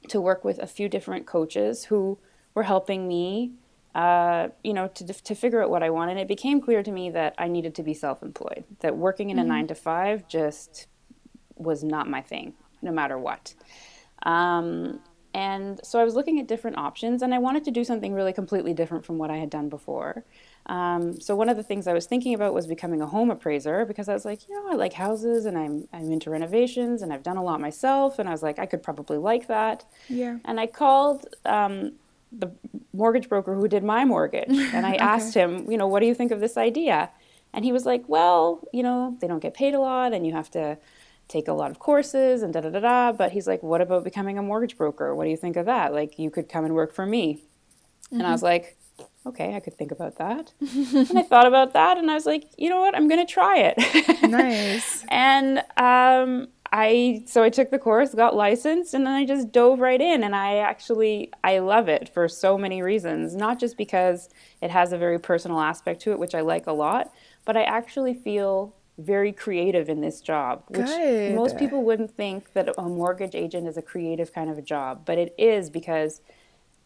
to 0.10 0.20
work 0.20 0.44
with 0.44 0.58
a 0.58 0.66
few 0.66 0.90
different 0.90 1.28
coaches 1.28 1.86
who 1.86 2.18
were 2.58 2.64
helping 2.64 3.08
me, 3.08 3.52
uh, 3.94 4.48
you 4.64 4.74
know, 4.74 4.88
to 4.88 5.06
to 5.06 5.36
figure 5.36 5.62
out 5.62 5.70
what 5.70 5.84
I 5.84 5.92
wanted. 5.92 6.18
It 6.18 6.28
became 6.28 6.60
clear 6.60 6.82
to 6.82 6.92
me 6.92 7.12
that 7.12 7.36
I 7.38 7.48
needed 7.48 7.76
to 7.76 7.84
be 7.84 7.94
self-employed. 7.94 8.64
That 8.80 8.98
working 8.98 9.30
in 9.30 9.38
a 9.38 9.44
nine 9.44 9.68
to 9.68 9.76
five 9.76 10.28
just 10.28 10.88
was 11.56 11.84
not 11.84 12.10
my 12.10 12.22
thing, 12.22 12.54
no 12.82 12.92
matter 12.92 13.18
what. 13.18 13.54
Um, 14.24 15.02
and 15.36 15.80
so 15.84 16.00
I 16.00 16.04
was 16.04 16.16
looking 16.16 16.40
at 16.40 16.48
different 16.48 16.78
options, 16.78 17.22
and 17.22 17.32
I 17.32 17.38
wanted 17.38 17.64
to 17.66 17.72
do 17.72 17.84
something 17.84 18.12
really 18.12 18.34
completely 18.34 18.74
different 18.74 19.06
from 19.06 19.20
what 19.20 19.30
I 19.30 19.38
had 19.38 19.52
done 19.52 19.70
before. 19.70 20.24
Um, 20.66 21.22
so 21.22 21.36
one 21.36 21.48
of 21.48 21.58
the 21.58 21.64
things 21.64 21.86
I 21.86 21.94
was 21.94 22.08
thinking 22.08 22.34
about 22.34 22.56
was 22.56 22.66
becoming 22.66 23.02
a 23.02 23.06
home 23.06 23.30
appraiser 23.30 23.86
because 23.86 24.10
I 24.10 24.14
was 24.14 24.26
like, 24.26 24.48
you 24.48 24.56
know, 24.56 24.72
I 24.72 24.76
like 24.76 24.94
houses, 24.94 25.46
and 25.46 25.56
I'm 25.56 25.88
I'm 25.94 26.12
into 26.12 26.32
renovations, 26.32 27.04
and 27.04 27.14
I've 27.14 27.22
done 27.22 27.38
a 27.38 27.44
lot 27.44 27.62
myself, 27.62 28.18
and 28.18 28.28
I 28.28 28.32
was 28.32 28.42
like, 28.42 28.58
I 28.58 28.66
could 28.66 28.82
probably 28.82 29.20
like 29.20 29.46
that. 29.48 29.86
yeah. 30.10 30.38
And 30.44 30.60
I 30.60 30.66
called 30.66 31.20
um, 31.46 31.94
the 32.32 32.52
mortgage 32.94 33.30
broker 33.30 33.56
who 33.56 33.68
did 33.68 33.84
my 33.84 34.06
mortgage, 34.06 34.50
and 34.74 34.86
I 34.86 34.96
asked 34.96 35.34
him, 35.34 35.70
you 35.70 35.78
know, 35.78 35.88
what 35.88 36.00
do 36.02 36.06
you 36.06 36.14
think 36.16 36.32
of 36.32 36.40
this 36.40 36.58
idea? 36.58 37.10
And 37.54 37.64
he 37.64 37.72
was 37.72 37.86
like, 37.86 38.04
well, 38.08 38.68
you 38.74 38.84
know, 38.84 39.18
they 39.22 39.28
don't 39.28 39.40
get 39.40 39.54
paid 39.54 39.74
a 39.74 39.80
lot, 39.80 40.14
and 40.14 40.26
you 40.26 40.34
have 40.34 40.52
to 40.52 40.78
take 41.28 41.48
a 41.48 41.54
lot 41.54 41.72
of 41.72 41.80
courses 41.80 42.42
and 42.42 42.54
da 42.54 42.62
da 42.62 42.70
da 42.70 42.80
da. 42.80 43.12
But 43.12 43.32
he's 43.32 43.48
like, 43.48 43.64
what 43.64 43.82
about 43.82 44.04
becoming 44.04 44.38
a 44.38 44.42
mortgage 44.42 44.78
broker? 44.78 45.14
What 45.16 45.26
do 45.26 45.30
you 45.30 45.38
think 45.38 45.56
of 45.56 45.66
that? 45.66 45.94
Like, 45.94 46.20
you 46.20 46.30
could 46.30 46.50
come 46.50 46.66
and 46.66 46.74
work 46.74 46.94
for 46.94 47.06
me. 47.06 47.44
And 48.12 48.24
I 48.24 48.32
was 48.32 48.42
like, 48.42 48.78
okay, 49.26 49.56
I 49.56 49.60
could 49.60 49.78
think 49.78 49.92
about 49.92 50.18
that. 50.18 50.54
and 50.62 51.18
I 51.18 51.24
thought 51.24 51.46
about 51.46 51.74
that, 51.74 51.98
and 51.98 52.10
I 52.10 52.14
was 52.14 52.26
like, 52.26 52.46
you 52.58 52.70
know 52.70 52.80
what? 52.80 52.96
I'm 52.96 53.08
going 53.08 53.26
to 53.26 53.32
try 53.32 53.58
it. 53.58 53.78
Nice. 54.28 55.06
and 55.10 55.64
um, 55.78 56.48
I 56.72 57.24
so 57.26 57.44
I 57.44 57.50
took 57.50 57.72
the 57.72 57.80
course, 57.80 58.14
got 58.14 58.36
licensed, 58.36 58.94
and 58.94 59.06
then 59.06 59.14
I 59.14 59.26
just 59.26 59.52
dove 59.52 59.80
right 59.80 60.02
in. 60.02 60.24
And 60.24 60.36
I 60.36 60.58
actually 60.58 61.32
I 61.44 61.60
love 61.60 61.88
it 61.90 62.10
for 62.14 62.28
so 62.28 62.58
many 62.58 62.82
reasons. 62.82 63.36
Not 63.36 63.60
just 63.60 63.78
because 63.78 64.30
it 64.62 64.72
has 64.72 64.92
a 64.92 64.98
very 64.98 65.20
personal 65.20 65.60
aspect 65.60 66.02
to 66.04 66.12
it, 66.12 66.20
which 66.20 66.36
I 66.36 66.42
like 66.42 66.68
a 66.68 66.74
lot, 66.74 67.12
but 67.46 67.56
I 67.58 67.64
actually 67.64 68.14
feel 68.14 68.76
very 68.98 69.32
creative 69.32 69.90
in 69.90 70.02
this 70.02 70.22
job, 70.22 70.64
which 70.70 70.88
Good. 70.88 71.36
most 71.36 71.58
people 71.58 71.84
wouldn't 71.84 72.16
think 72.16 72.54
that 72.54 72.74
a 72.78 72.84
mortgage 72.84 73.36
agent 73.36 73.68
is 73.68 73.78
a 73.78 73.82
creative 73.82 74.34
kind 74.34 74.50
of 74.50 74.58
a 74.58 74.62
job, 74.62 75.04
but 75.06 75.18
it 75.18 75.36
is 75.38 75.70
because 75.70 76.22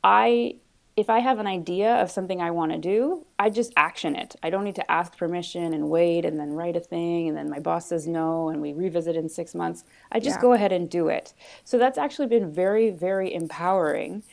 I 0.03 0.55
if 0.98 1.10
I 1.10 1.19
have 1.19 1.39
an 1.39 1.48
idea 1.48 1.95
of 1.95 2.12
something 2.12 2.41
I 2.41 2.51
want 2.51 2.74
to 2.74 2.77
do, 2.77 3.25
I 3.39 3.50
just 3.50 3.71
action 3.77 4.15
it. 4.15 4.36
I 4.43 4.50
don't 4.50 4.65
need 4.65 4.75
to 4.75 4.91
ask 4.91 5.17
permission 5.17 5.74
and 5.74 5.89
wait 5.89 6.25
and 6.25 6.39
then 6.39 6.51
write 6.51 6.75
a 6.75 6.81
thing 6.81 7.29
and 7.29 7.38
then 7.38 7.50
my 7.50 7.60
boss 7.60 7.88
says 7.88 8.07
no 8.07 8.50
and 8.50 8.62
we 8.62 8.74
revisit 8.74 9.15
in 9.15 9.29
6 9.29 9.55
months. 9.55 9.83
I 10.12 10.19
just 10.19 10.38
Yeah. 10.38 10.41
go 10.41 10.53
ahead 10.53 10.71
and 10.71 10.89
do 10.89 11.07
it. 11.07 11.33
So 11.63 11.77
that's 11.77 11.98
actually 11.98 12.27
been 12.27 12.51
very 12.51 12.89
very 12.89 13.33
empowering 13.33 14.24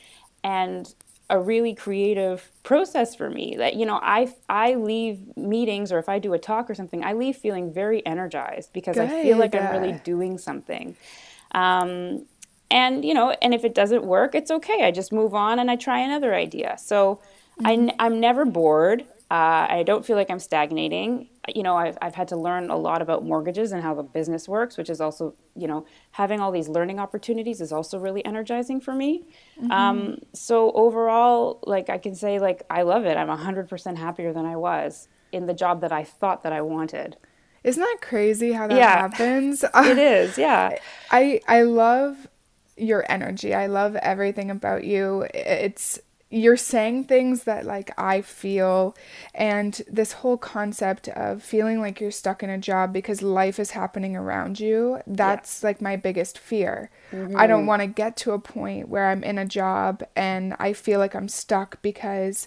and 0.42 0.94
a 1.30 1.38
really 1.38 1.74
creative 1.74 2.50
process 2.62 3.14
for 3.14 3.28
me 3.28 3.54
that 3.56 3.74
you 3.76 3.84
know 3.86 4.00
I 4.02 4.34
I 4.48 4.74
leave 4.74 5.36
meetings 5.36 5.92
or 5.92 5.98
if 5.98 6.08
I 6.08 6.18
do 6.18 6.32
a 6.32 6.38
talk 6.38 6.70
or 6.70 6.74
something 6.74 7.04
I 7.04 7.12
leave 7.12 7.36
feeling 7.36 7.72
very 7.72 8.04
energized 8.06 8.72
because 8.72 8.98
I 8.98 9.06
feel 9.22 9.36
like 9.38 9.54
I'm 9.54 9.70
really 9.70 9.92
doing 9.92 10.38
something. 10.38 10.96
Um, 11.52 12.26
and 12.70 13.04
you 13.04 13.14
know 13.14 13.30
and 13.42 13.54
if 13.54 13.64
it 13.64 13.74
doesn't 13.74 14.04
work 14.04 14.34
it's 14.34 14.50
okay 14.50 14.84
i 14.84 14.90
just 14.90 15.12
move 15.12 15.34
on 15.34 15.58
and 15.58 15.70
i 15.70 15.76
try 15.76 15.98
another 16.00 16.34
idea 16.34 16.76
so 16.78 17.20
I 17.64 17.72
n- 17.74 17.92
i'm 17.98 18.20
never 18.20 18.44
bored 18.44 19.02
uh, 19.30 19.66
i 19.70 19.82
don't 19.84 20.04
feel 20.04 20.16
like 20.16 20.30
i'm 20.30 20.38
stagnating 20.38 21.28
you 21.54 21.62
know 21.62 21.76
I've, 21.76 21.96
I've 22.02 22.14
had 22.14 22.28
to 22.28 22.36
learn 22.36 22.68
a 22.70 22.76
lot 22.76 23.00
about 23.00 23.24
mortgages 23.24 23.72
and 23.72 23.82
how 23.82 23.94
the 23.94 24.02
business 24.02 24.48
works 24.48 24.76
which 24.76 24.90
is 24.90 25.00
also 25.00 25.34
you 25.56 25.66
know 25.66 25.86
having 26.12 26.40
all 26.40 26.52
these 26.52 26.68
learning 26.68 26.98
opportunities 26.98 27.60
is 27.60 27.72
also 27.72 27.98
really 27.98 28.24
energizing 28.24 28.80
for 28.80 28.94
me 28.94 29.24
um, 29.70 30.18
so 30.34 30.70
overall 30.72 31.60
like 31.66 31.88
i 31.90 31.98
can 31.98 32.14
say 32.14 32.38
like 32.38 32.62
i 32.70 32.82
love 32.82 33.04
it 33.06 33.16
i'm 33.16 33.28
100% 33.28 33.96
happier 33.96 34.32
than 34.32 34.46
i 34.46 34.56
was 34.56 35.08
in 35.32 35.46
the 35.46 35.54
job 35.54 35.80
that 35.82 35.92
I 35.92 36.04
thought 36.04 36.42
that 36.44 36.52
I 36.52 36.62
wanted. 36.62 37.16
Isn't 37.62 37.82
that 37.82 37.98
crazy 38.00 38.52
how 38.52 38.66
that 38.68 38.78
Yeah. 38.78 39.00
happens? 39.10 39.62
It 39.74 39.98
is, 39.98 40.38
yeah. 40.38 40.78
I 41.10 41.40
I 41.46 41.62
love 41.62 42.28
your 42.78 43.04
energy. 43.10 43.54
I 43.54 43.66
love 43.66 43.96
everything 43.96 44.50
about 44.50 44.84
you. 44.84 45.26
It's 45.34 46.00
you're 46.30 46.58
saying 46.58 47.04
things 47.04 47.44
that 47.44 47.64
like 47.64 47.90
I 47.98 48.20
feel 48.20 48.94
and 49.34 49.80
this 49.88 50.12
whole 50.12 50.36
concept 50.36 51.08
of 51.08 51.42
feeling 51.42 51.80
like 51.80 52.00
you're 52.00 52.10
stuck 52.10 52.42
in 52.42 52.50
a 52.50 52.58
job 52.58 52.92
because 52.92 53.22
life 53.22 53.58
is 53.58 53.70
happening 53.70 54.14
around 54.14 54.60
you. 54.60 55.00
That's 55.06 55.62
like 55.62 55.80
my 55.80 55.96
biggest 55.96 56.38
fear. 56.38 56.90
I 57.12 57.46
don't 57.46 57.60
mm-hmm. 57.60 57.66
want 57.66 57.80
to 57.80 57.86
get 57.86 58.16
to 58.18 58.32
a 58.32 58.38
point 58.38 58.90
where 58.90 59.08
I'm 59.08 59.24
in 59.24 59.38
a 59.38 59.46
job 59.46 60.02
and 60.14 60.54
I 60.58 60.74
feel 60.74 60.98
like 60.98 61.14
I'm 61.14 61.28
stuck 61.28 61.80
because 61.80 62.46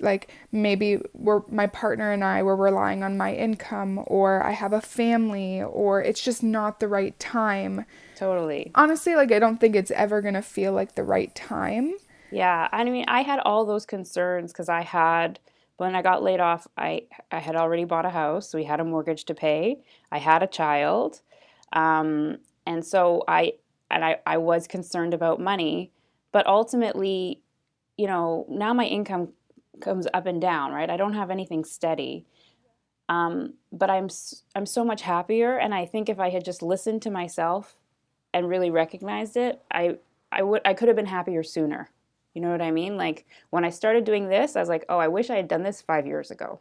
like 0.00 0.32
maybe 0.50 1.00
we're 1.12 1.42
my 1.48 1.68
partner 1.68 2.10
and 2.10 2.24
I 2.24 2.42
were 2.42 2.56
relying 2.56 3.04
on 3.04 3.16
my 3.16 3.32
income 3.32 4.02
or 4.06 4.42
I 4.42 4.52
have 4.52 4.72
a 4.72 4.80
family 4.80 5.62
or 5.62 6.02
it's 6.02 6.22
just 6.22 6.42
not 6.42 6.80
the 6.80 6.88
right 6.88 7.18
time. 7.20 7.84
Totally. 8.18 8.72
Honestly, 8.74 9.14
like 9.14 9.30
I 9.30 9.38
don't 9.38 9.58
think 9.58 9.76
it's 9.76 9.92
ever 9.92 10.20
going 10.20 10.34
to 10.34 10.42
feel 10.42 10.72
like 10.72 10.96
the 10.96 11.04
right 11.04 11.32
time. 11.36 11.94
Yeah, 12.32 12.66
I 12.72 12.82
mean, 12.82 13.04
I 13.06 13.22
had 13.22 13.38
all 13.38 13.64
those 13.64 13.86
concerns 13.86 14.52
because 14.52 14.68
I 14.68 14.80
had 14.80 15.38
when 15.76 15.94
I 15.94 16.02
got 16.02 16.24
laid 16.24 16.40
off, 16.40 16.66
I 16.76 17.02
I 17.30 17.38
had 17.38 17.54
already 17.54 17.84
bought 17.84 18.06
a 18.06 18.10
house, 18.10 18.52
we 18.52 18.64
had 18.64 18.80
a 18.80 18.84
mortgage 18.84 19.24
to 19.26 19.36
pay. 19.36 19.84
I 20.10 20.18
had 20.18 20.42
a 20.42 20.48
child, 20.48 21.20
um, 21.72 22.38
and 22.66 22.84
so 22.84 23.22
I 23.28 23.52
and 23.88 24.04
I 24.04 24.18
I 24.26 24.38
was 24.38 24.66
concerned 24.66 25.14
about 25.14 25.38
money, 25.38 25.92
but 26.32 26.44
ultimately, 26.48 27.40
you 27.96 28.08
know, 28.08 28.46
now 28.48 28.74
my 28.74 28.86
income 28.86 29.28
comes 29.80 30.08
up 30.12 30.26
and 30.26 30.40
down, 30.40 30.72
right? 30.72 30.90
I 30.90 30.96
don't 30.96 31.14
have 31.14 31.30
anything 31.30 31.64
steady. 31.64 32.26
Um, 33.08 33.54
but 33.70 33.90
I'm 33.90 34.08
I'm 34.56 34.66
so 34.66 34.84
much 34.84 35.02
happier, 35.02 35.56
and 35.56 35.72
I 35.72 35.86
think 35.86 36.08
if 36.08 36.18
I 36.18 36.30
had 36.30 36.44
just 36.44 36.62
listened 36.62 37.02
to 37.02 37.12
myself 37.12 37.77
and 38.32 38.48
really 38.48 38.70
recognized 38.70 39.36
it, 39.36 39.60
I 39.70 39.98
I 40.30 40.42
would 40.42 40.62
I 40.64 40.74
could 40.74 40.88
have 40.88 40.96
been 40.96 41.06
happier 41.06 41.42
sooner. 41.42 41.90
You 42.34 42.42
know 42.42 42.50
what 42.50 42.62
I 42.62 42.70
mean? 42.70 42.96
Like 42.96 43.26
when 43.50 43.64
I 43.64 43.70
started 43.70 44.04
doing 44.04 44.28
this, 44.28 44.54
I 44.56 44.60
was 44.60 44.68
like, 44.68 44.84
oh, 44.88 44.98
I 44.98 45.08
wish 45.08 45.30
I 45.30 45.36
had 45.36 45.48
done 45.48 45.62
this 45.62 45.80
five 45.82 46.06
years 46.06 46.30
ago. 46.30 46.60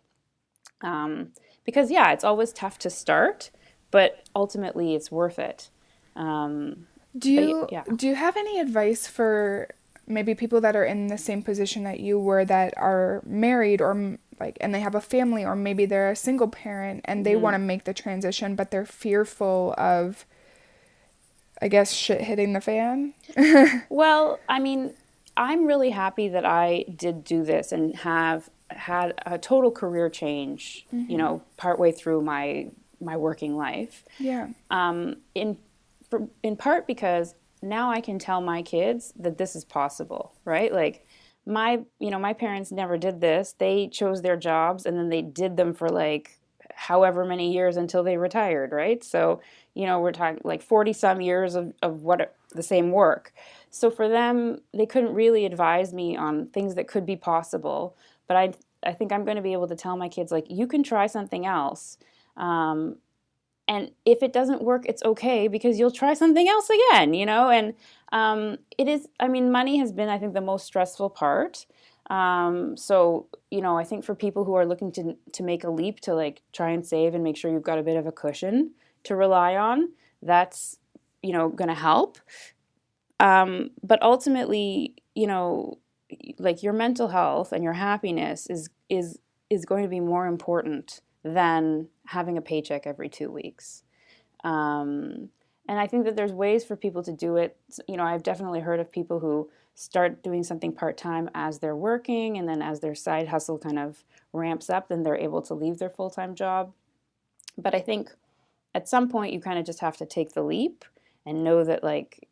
Um, 0.81 1.33
because 1.65 1.91
yeah, 1.91 2.12
it's 2.13 2.24
always 2.24 2.53
tough 2.53 2.79
to 2.79 2.89
start, 2.89 3.51
but 3.91 4.24
ultimately 4.36 4.95
it's 4.95 5.12
worth 5.12 5.38
it. 5.39 5.69
Um, 6.15 6.88
Do 7.17 7.31
you 7.31 7.67
yeah. 7.71 7.83
do 7.95 8.07
you 8.07 8.15
have 8.15 8.38
any 8.38 8.59
advice 8.59 9.07
for 9.07 9.69
maybe 10.07 10.33
people 10.33 10.62
that 10.62 10.75
are 10.75 10.86
in 10.86 11.07
the 11.07 11.17
same 11.17 11.43
position 11.43 11.83
that 11.83 12.00
you 12.00 12.17
were 12.17 12.45
that 12.45 12.74
are 12.77 13.21
married 13.25 13.81
or 13.81 14.17
like 14.39 14.57
and 14.62 14.74
they 14.74 14.79
have 14.79 14.95
a 14.95 15.01
family 15.01 15.43
or 15.43 15.55
maybe 15.55 15.86
they're 15.86 16.12
a 16.12 16.15
single 16.15 16.47
parent 16.47 17.01
and 17.05 17.25
they 17.25 17.36
want 17.36 17.53
to 17.55 17.59
make 17.59 17.83
the 17.83 17.93
transition 17.93 18.55
but 18.55 18.71
they're 18.71 18.86
fearful 18.86 19.75
of 19.77 20.25
I 21.61 21.67
guess 21.67 21.91
shit 21.91 22.21
hitting 22.21 22.53
the 22.53 22.61
fan? 22.61 23.13
Well, 23.89 24.39
I 24.47 24.59
mean, 24.59 24.93
I'm 25.35 25.65
really 25.65 25.89
happy 25.89 26.27
that 26.29 26.45
I 26.45 26.85
did 26.95 27.23
do 27.23 27.43
this 27.43 27.71
and 27.71 27.95
have 27.97 28.49
had 28.69 29.13
a 29.25 29.37
total 29.37 29.71
career 29.71 30.09
change. 30.09 30.85
You 30.91 31.17
know, 31.17 31.41
partway 31.57 31.91
through 31.91 32.21
my 32.21 32.67
my 32.99 33.17
working 33.17 33.55
life. 33.55 34.03
yeah. 34.19 34.47
um, 34.71 35.17
in 35.35 35.57
for, 36.09 36.27
in 36.43 36.55
part 36.55 36.87
because 36.87 37.35
now 37.61 37.91
I 37.91 38.01
can 38.01 38.19
tell 38.19 38.41
my 38.41 38.61
kids 38.61 39.13
that 39.17 39.37
this 39.37 39.55
is 39.55 39.65
possible, 39.65 40.33
right? 40.45 40.71
Like 40.71 41.05
my 41.45 41.81
you 41.99 42.09
know 42.09 42.19
my 42.19 42.33
parents 42.33 42.71
never 42.71 42.97
did 42.97 43.21
this. 43.21 43.55
They 43.57 43.87
chose 43.87 44.21
their 44.21 44.37
jobs 44.37 44.85
and 44.85 44.97
then 44.97 45.09
they 45.09 45.21
did 45.21 45.57
them 45.57 45.73
for 45.73 45.89
like 45.89 46.39
however 46.77 47.25
many 47.25 47.51
years 47.53 47.75
until 47.75 48.03
they 48.03 48.17
retired, 48.17 48.72
right? 48.72 49.03
So 49.03 49.41
you 49.74 49.86
know 49.86 50.00
we're 50.00 50.12
talking 50.12 50.41
like 50.43 50.62
forty 50.62 50.93
some 50.93 51.22
years 51.22 51.55
of 51.55 51.74
of 51.81 52.03
what 52.03 52.36
the 52.53 52.63
same 52.63 52.91
work. 52.91 53.34
So 53.69 53.89
for 53.89 54.07
them, 54.07 54.60
they 54.74 54.86
couldn't 54.86 55.13
really 55.13 55.46
advise 55.46 55.93
me 55.93 56.15
on 56.15 56.48
things 56.48 56.75
that 56.75 56.88
could 56.88 57.05
be 57.05 57.15
possible. 57.15 57.98
But 58.27 58.38
I 58.38 58.53
I 58.86 58.93
think 58.93 59.12
I'm 59.12 59.25
going 59.25 59.38
to 59.38 59.43
be 59.43 59.53
able 59.53 59.67
to 59.67 59.75
tell 59.75 59.98
my 59.98 60.07
kids 60.07 60.31
like 60.31 60.46
you 60.50 60.67
can 60.67 60.84
try 60.84 61.07
something 61.07 61.46
else. 61.46 61.98
Um, 62.38 62.98
and 63.67 63.91
if 64.05 64.24
it 64.24 64.31
doesn't 64.31 64.62
work 64.62 64.86
it's 64.86 65.03
okay 65.03 65.48
because 65.48 65.77
you'll 65.77 65.91
try 65.91 66.13
something 66.13 66.48
else 66.48 66.69
again 66.69 67.13
you 67.13 67.25
know 67.25 67.50
and 67.50 67.74
um, 68.12 68.57
it 68.77 68.88
is 68.88 69.07
i 69.19 69.27
mean 69.27 69.51
money 69.51 69.77
has 69.77 69.91
been 69.91 70.10
i 70.10 70.17
think 70.17 70.34
the 70.34 70.41
most 70.41 70.65
stressful 70.65 71.10
part 71.10 71.65
um, 72.09 72.77
so 72.77 73.27
you 73.51 73.61
know 73.61 73.77
i 73.77 73.83
think 73.83 74.03
for 74.03 74.15
people 74.15 74.43
who 74.45 74.55
are 74.55 74.65
looking 74.65 74.91
to 74.91 75.15
to 75.33 75.43
make 75.43 75.63
a 75.63 75.69
leap 75.69 75.99
to 75.99 76.13
like 76.13 76.41
try 76.53 76.69
and 76.69 76.85
save 76.85 77.13
and 77.13 77.23
make 77.23 77.37
sure 77.37 77.51
you've 77.51 77.63
got 77.63 77.79
a 77.79 77.83
bit 77.83 77.97
of 77.97 78.07
a 78.07 78.11
cushion 78.11 78.71
to 79.03 79.15
rely 79.15 79.55
on 79.55 79.89
that's 80.21 80.77
you 81.21 81.33
know 81.33 81.49
going 81.49 81.69
to 81.69 81.75
help 81.75 82.17
um, 83.19 83.71
but 83.83 84.01
ultimately 84.01 84.95
you 85.15 85.27
know 85.27 85.77
like 86.37 86.63
your 86.63 86.73
mental 86.73 87.09
health 87.09 87.51
and 87.51 87.63
your 87.63 87.73
happiness 87.73 88.47
is 88.47 88.69
is 88.89 89.19
is 89.49 89.65
going 89.65 89.83
to 89.83 89.89
be 89.89 89.99
more 89.99 90.27
important 90.27 91.01
than 91.23 91.87
having 92.05 92.37
a 92.37 92.41
paycheck 92.41 92.85
every 92.85 93.09
two 93.09 93.31
weeks. 93.31 93.83
Um, 94.43 95.29
and 95.67 95.79
I 95.79 95.87
think 95.87 96.05
that 96.05 96.15
there's 96.15 96.31
ways 96.31 96.63
for 96.63 96.75
people 96.75 97.03
to 97.03 97.11
do 97.11 97.35
it. 97.35 97.57
You 97.87 97.97
know, 97.97 98.03
I've 98.03 98.23
definitely 98.23 98.61
heard 98.61 98.79
of 98.79 98.91
people 98.91 99.19
who 99.19 99.49
start 99.79 100.24
doing 100.24 100.43
something 100.43 100.72
part 100.72 100.98
time 100.98 101.29
as 101.36 101.60
they're 101.60 101.75
working, 101.75 102.36
and 102.36 102.50
then 102.50 102.63
as 102.63 102.79
their 102.79 102.96
side 102.96 103.27
hustle 103.27 103.60
kind 103.60 103.77
of 103.77 104.03
ramps 104.34 104.72
up, 104.72 104.89
then 104.89 105.03
they're 105.03 105.15
able 105.15 105.41
to 105.43 105.53
leave 105.53 105.77
their 105.77 105.89
full 105.89 106.10
time 106.10 106.34
job. 106.34 106.74
But 107.60 107.75
I 107.75 107.79
think 107.79 108.10
at 108.74 108.89
some 108.89 109.07
point 109.07 109.34
you 109.34 109.39
kind 109.39 109.60
of 109.60 109.65
just 109.65 109.81
have 109.81 109.96
to 109.98 110.05
take 110.05 110.34
the 110.34 110.41
leap 110.41 110.84
and 111.27 111.43
know 111.43 111.63
that, 111.63 111.84
like, 111.84 112.27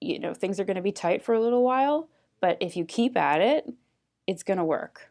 you 0.00 0.18
know, 0.18 0.32
things 0.32 0.58
are 0.58 0.64
going 0.64 0.76
to 0.76 0.82
be 0.82 0.90
tight 0.90 1.22
for 1.22 1.34
a 1.34 1.40
little 1.40 1.62
while, 1.62 2.08
but 2.40 2.56
if 2.60 2.78
you 2.78 2.86
keep 2.86 3.14
at 3.14 3.42
it, 3.42 3.70
it's 4.26 4.42
going 4.42 4.58
to 4.58 4.64
work. 4.64 5.10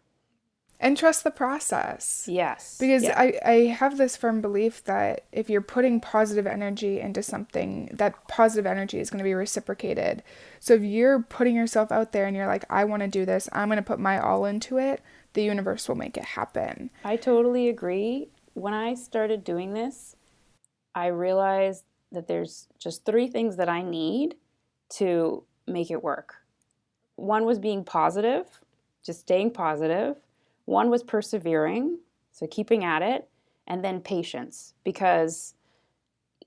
And 0.80 0.98
trust 0.98 1.24
the 1.24 1.32
process. 1.32 2.28
Yes. 2.30 2.78
Because 2.80 3.04
Yeah. 3.04 3.18
I, 3.18 3.40
I 3.46 3.54
have 3.68 3.98
this 3.98 4.18
firm 4.18 4.42
belief 4.42 4.84
that 4.84 5.24
if 5.32 5.50
you're 5.50 5.62
putting 5.62 6.02
positive 6.02 6.46
energy 6.46 7.00
into 7.00 7.24
something, 7.24 7.90
that 7.94 8.28
positive 8.28 8.66
energy 8.66 9.00
is 9.00 9.10
going 9.10 9.20
to 9.20 9.24
be 9.24 9.34
reciprocated. 9.34 10.22
So 10.60 10.74
if 10.74 10.84
you're 10.84 11.22
putting 11.22 11.56
yourself 11.56 11.92
out 11.92 12.12
there 12.12 12.26
and 12.26 12.36
you're 12.36 12.48
like, 12.48 12.66
I 12.70 12.84
want 12.84 13.02
to 13.04 13.08
do 13.08 13.26
this, 13.26 13.48
I'm 13.54 13.70
going 13.70 13.78
to 13.78 13.84
put 13.84 14.00
my 14.00 14.20
all 14.20 14.46
into 14.46 14.78
it, 14.78 15.02
the 15.34 15.44
universe 15.44 15.88
will 15.88 15.96
make 15.96 16.18
it 16.18 16.26
happen. 16.26 16.90
I 17.04 17.16
totally 17.16 17.70
agree. 17.70 18.30
When 18.54 18.74
I 18.74 18.96
started 18.96 19.44
doing 19.44 19.74
this, 19.74 20.16
I 20.94 21.08
realized 21.08 21.84
that 22.12 22.28
there's 22.28 22.68
just 22.80 23.06
three 23.06 23.28
things 23.28 23.58
that 23.58 23.70
I 23.70 23.82
need 23.82 24.36
to 24.92 25.44
make 25.68 25.92
it 25.92 26.04
work. 26.04 26.36
One 27.16 27.46
was 27.46 27.60
being 27.60 27.84
positive, 27.84 28.46
just 29.06 29.22
staying 29.22 29.52
positive. 29.52 30.18
One 30.66 30.90
was 30.90 31.04
persevering, 31.04 32.00
so 32.32 32.48
keeping 32.48 32.84
at 32.84 33.02
it, 33.02 33.30
and 33.68 33.84
then 33.84 34.02
patience 34.02 34.74
because 34.84 35.56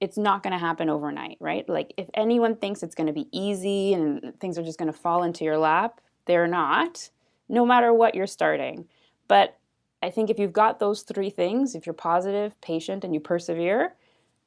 it's 0.01 0.17
not 0.17 0.43
going 0.43 0.53
to 0.53 0.59
happen 0.59 0.89
overnight, 0.89 1.37
right? 1.41 1.69
Like 1.69 1.93
if 1.97 2.09
anyone 2.15 2.57
thinks 2.57 2.83
it's 2.83 2.95
going 2.95 3.09
to 3.09 3.13
be 3.13 3.29
easy 3.33 3.95
and 3.95 4.33
things 4.39 4.59
are 4.59 4.63
just 4.63 4.79
going 4.79 4.93
to 4.93 4.99
fall 4.99 5.25
into 5.25 5.45
your 5.45 5.59
lap, 5.59 6.01
they're 6.27 6.47
not, 6.47 7.11
no 7.49 7.67
matter 7.67 7.93
what 7.93 8.15
you're 8.15 8.27
starting. 8.27 8.87
But 9.27 9.59
I 10.03 10.11
think 10.11 10.31
if 10.31 10.39
you've 10.39 10.53
got 10.53 10.79
those 10.79 11.03
three 11.03 11.31
things, 11.31 11.75
if 11.75 11.87
you're 11.87 11.93
positive, 11.93 12.61
patient, 12.61 13.03
and 13.03 13.13
you 13.13 13.21
persevere, 13.21 13.95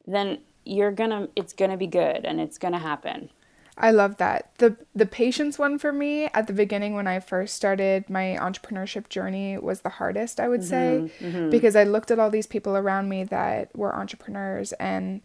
then 0.08 0.40
you're 0.64 0.92
gonna 0.92 1.28
it's 1.36 1.54
gonna 1.54 1.78
be 1.78 1.88
good 1.88 2.24
and 2.24 2.40
it's 2.40 2.58
gonna 2.58 2.80
happen. 2.80 3.30
I 3.78 3.92
love 3.92 4.18
that. 4.18 4.52
The 4.58 4.76
the 4.94 5.06
patience 5.06 5.58
one 5.58 5.78
for 5.78 5.92
me 5.92 6.26
at 6.26 6.48
the 6.48 6.54
beginning 6.54 6.94
when 6.94 7.08
I 7.08 7.20
first 7.20 7.56
started 7.56 8.10
my 8.10 8.38
entrepreneurship 8.40 9.10
journey 9.10 9.58
was 9.58 9.82
the 9.82 9.90
hardest, 9.90 10.40
I 10.40 10.50
would 10.50 10.64
say, 10.64 11.04
mm-hmm, 11.04 11.26
mm-hmm. 11.26 11.50
because 11.50 11.76
I 11.76 11.84
looked 11.84 12.12
at 12.12 12.20
all 12.20 12.30
these 12.30 12.48
people 12.48 12.76
around 12.76 13.10
me 13.10 13.24
that 13.26 13.76
were 13.76 13.96
entrepreneurs 13.96 14.74
and 14.74 15.22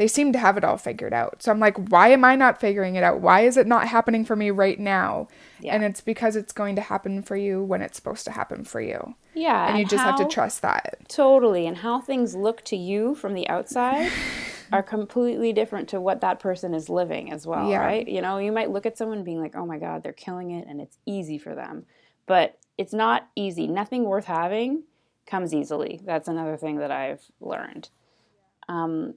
they 0.00 0.08
seemed 0.08 0.32
to 0.32 0.38
have 0.38 0.56
it 0.56 0.64
all 0.64 0.78
figured 0.78 1.12
out. 1.12 1.42
So 1.42 1.52
I'm 1.52 1.60
like, 1.60 1.76
why 1.90 2.08
am 2.08 2.24
I 2.24 2.34
not 2.34 2.58
figuring 2.58 2.94
it 2.94 3.04
out? 3.04 3.20
Why 3.20 3.42
is 3.42 3.58
it 3.58 3.66
not 3.66 3.86
happening 3.86 4.24
for 4.24 4.34
me 4.34 4.50
right 4.50 4.80
now? 4.80 5.28
Yeah. 5.60 5.74
And 5.74 5.84
it's 5.84 6.00
because 6.00 6.36
it's 6.36 6.54
going 6.54 6.74
to 6.76 6.80
happen 6.80 7.22
for 7.22 7.36
you 7.36 7.62
when 7.62 7.82
it's 7.82 7.96
supposed 7.96 8.24
to 8.24 8.30
happen 8.30 8.64
for 8.64 8.80
you. 8.80 9.14
Yeah, 9.34 9.68
And, 9.68 9.78
you 9.78 9.84
just 9.84 10.02
have 10.02 10.16
to 10.16 10.24
trust 10.26 10.62
that. 10.62 11.00
Totally, 11.08 11.66
and 11.66 11.76
how 11.76 12.00
things 12.00 12.34
look 12.34 12.64
to 12.64 12.76
you 12.76 13.14
from 13.14 13.34
the 13.34 13.46
outside 13.50 14.10
are 14.72 14.82
completely 14.82 15.52
different 15.52 15.88
to 15.90 16.00
what 16.00 16.20
that 16.20 16.38
person 16.40 16.74
is 16.74 16.88
living 16.88 17.32
as 17.32 17.46
well, 17.46 17.68
Yeah. 17.68 17.78
right? 17.80 18.06
You 18.06 18.20
know, 18.22 18.38
you 18.38 18.52
might 18.52 18.70
look 18.70 18.86
at 18.86 18.96
someone 18.96 19.24
being 19.24 19.40
like, 19.40 19.56
"Oh 19.56 19.66
my 19.66 19.78
god, 19.78 20.02
they're 20.02 20.12
killing 20.12 20.50
it 20.52 20.66
and 20.68 20.80
it's 20.80 20.98
easy 21.06 21.38
for 21.38 21.54
them." 21.54 21.86
But 22.26 22.58
it's 22.78 22.92
not 22.92 23.28
easy. 23.36 23.66
Nothing 23.66 24.04
worth 24.04 24.26
having 24.26 24.84
comes 25.26 25.52
easily. 25.52 26.00
That's 26.04 26.28
another 26.28 26.56
thing 26.56 26.78
that 26.78 26.90
I've 26.90 27.22
learned. 27.40 27.90
Um, 28.68 29.14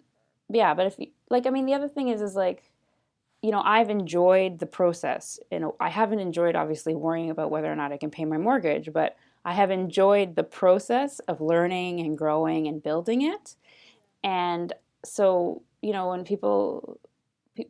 yeah, 0.50 0.74
but 0.74 0.88
if 0.88 1.00
you, 1.00 1.08
like 1.30 1.46
I 1.46 1.50
mean 1.50 1.66
the 1.66 1.74
other 1.74 1.88
thing 1.88 2.10
is 2.10 2.22
is 2.22 2.36
like 2.36 2.70
you 3.42 3.52
know, 3.52 3.62
I've 3.62 3.90
enjoyed 3.90 4.60
the 4.60 4.66
process. 4.66 5.38
You 5.52 5.60
know, 5.60 5.76
I 5.78 5.90
haven't 5.90 6.20
enjoyed 6.20 6.56
obviously 6.56 6.96
worrying 6.96 7.30
about 7.30 7.52
whether 7.52 7.70
or 7.70 7.76
not 7.76 7.92
I 7.92 7.98
can 7.98 8.10
pay 8.10 8.24
my 8.24 8.38
mortgage, 8.38 8.94
but 8.94 9.18
I 9.44 9.52
have 9.52 9.70
enjoyed 9.70 10.38
the 10.38 10.46
process 10.46 11.20
of 11.20 11.42
learning 11.42 12.00
and 12.00 12.18
growing 12.18 12.68
and 12.68 12.82
building 12.82 13.22
it. 13.22 13.56
And 14.24 14.72
so, 15.06 15.62
you 15.82 15.92
know, 15.92 16.10
when 16.10 16.24
people, 16.24 17.00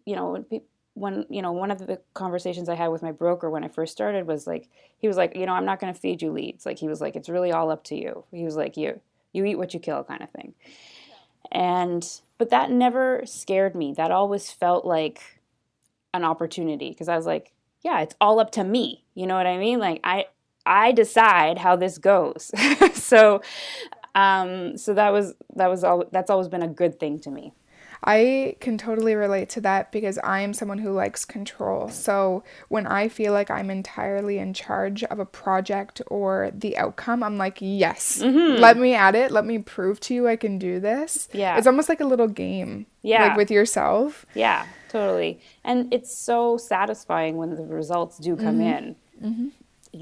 you 0.05 0.15
know, 0.15 0.31
when 0.31 0.43
people, 0.43 0.67
when 0.95 1.25
you 1.29 1.41
know 1.41 1.51
one 1.51 1.71
of 1.71 1.79
the 1.79 1.99
conversations 2.13 2.69
i 2.69 2.75
had 2.75 2.89
with 2.89 3.01
my 3.01 3.11
broker 3.11 3.49
when 3.49 3.63
i 3.63 3.67
first 3.67 3.91
started 3.91 4.27
was 4.27 4.45
like 4.45 4.69
he 4.99 5.07
was 5.07 5.17
like 5.17 5.35
you 5.35 5.45
know 5.45 5.53
i'm 5.53 5.65
not 5.65 5.79
going 5.79 5.93
to 5.93 5.99
feed 5.99 6.21
you 6.21 6.31
leads. 6.31 6.65
Like 6.65 6.77
he 6.79 6.87
was 6.87 7.01
like 7.01 7.15
it's 7.15 7.29
really 7.29 7.51
all 7.51 7.71
up 7.71 7.83
to 7.85 7.95
you. 7.95 8.23
He 8.31 8.43
was 8.43 8.55
like 8.55 8.77
you 8.77 9.01
you 9.31 9.43
eat 9.45 9.55
what 9.55 9.73
you 9.73 9.79
kill 9.79 10.03
kind 10.03 10.21
of 10.21 10.29
thing. 10.29 10.53
And 11.51 12.07
but 12.37 12.51
that 12.51 12.69
never 12.71 13.23
scared 13.25 13.75
me. 13.75 13.93
That 13.93 14.11
always 14.11 14.51
felt 14.51 14.85
like 14.85 15.41
an 16.13 16.23
opportunity 16.23 16.89
because 16.89 17.09
i 17.09 17.15
was 17.15 17.25
like 17.25 17.53
yeah 17.81 18.01
it's 18.01 18.15
all 18.21 18.39
up 18.39 18.51
to 18.51 18.63
me. 18.63 19.03
You 19.15 19.25
know 19.25 19.35
what 19.35 19.47
i 19.47 19.57
mean? 19.57 19.79
Like 19.79 19.99
i 20.03 20.25
i 20.65 20.91
decide 20.91 21.57
how 21.57 21.75
this 21.75 21.97
goes. 21.97 22.51
So 22.93 23.41
um 24.15 24.77
so 24.77 24.93
that 24.93 25.11
was 25.11 25.33
that 25.55 25.67
was 25.67 25.83
all 25.83 26.05
that's 26.11 26.29
always 26.29 26.47
been 26.47 26.63
a 26.63 26.67
good 26.67 26.99
thing 26.99 27.19
to 27.19 27.31
me 27.31 27.53
I 28.05 28.57
can 28.59 28.77
totally 28.77 29.15
relate 29.15 29.49
to 29.49 29.61
that 29.61 29.91
because 29.91 30.17
I 30.17 30.41
am 30.41 30.53
someone 30.53 30.77
who 30.77 30.91
likes 30.91 31.23
control. 31.23 31.87
So 31.89 32.43
when 32.67 32.85
I 32.85 33.07
feel 33.07 33.31
like 33.31 33.49
I'm 33.49 33.69
entirely 33.69 34.39
in 34.39 34.53
charge 34.53 35.03
of 35.05 35.19
a 35.19 35.25
project 35.25 36.01
or 36.07 36.51
the 36.53 36.77
outcome, 36.77 37.23
I'm 37.23 37.37
like, 37.37 37.57
yes, 37.61 38.19
mm-hmm. 38.21 38.59
let 38.61 38.77
me 38.77 38.93
at 38.93 39.15
it. 39.15 39.31
Let 39.31 39.45
me 39.45 39.59
prove 39.59 39.99
to 40.01 40.13
you 40.13 40.27
I 40.27 40.35
can 40.35 40.59
do 40.59 40.79
this. 40.79 41.29
Yeah. 41.31 41.57
It's 41.57 41.67
almost 41.67 41.87
like 41.87 42.01
a 42.01 42.05
little 42.05 42.27
game. 42.27 42.87
Yeah. 43.03 43.27
Like 43.27 43.37
with 43.37 43.51
yourself. 43.51 44.25
Yeah, 44.33 44.65
totally. 44.89 45.39
And 45.63 45.93
it's 45.93 46.15
so 46.15 46.57
satisfying 46.57 47.37
when 47.37 47.55
the 47.55 47.63
results 47.63 48.17
do 48.17 48.35
come 48.35 48.59
mm-hmm. 48.59 48.61
in. 48.61 48.95
Mm-hmm. 49.23 49.47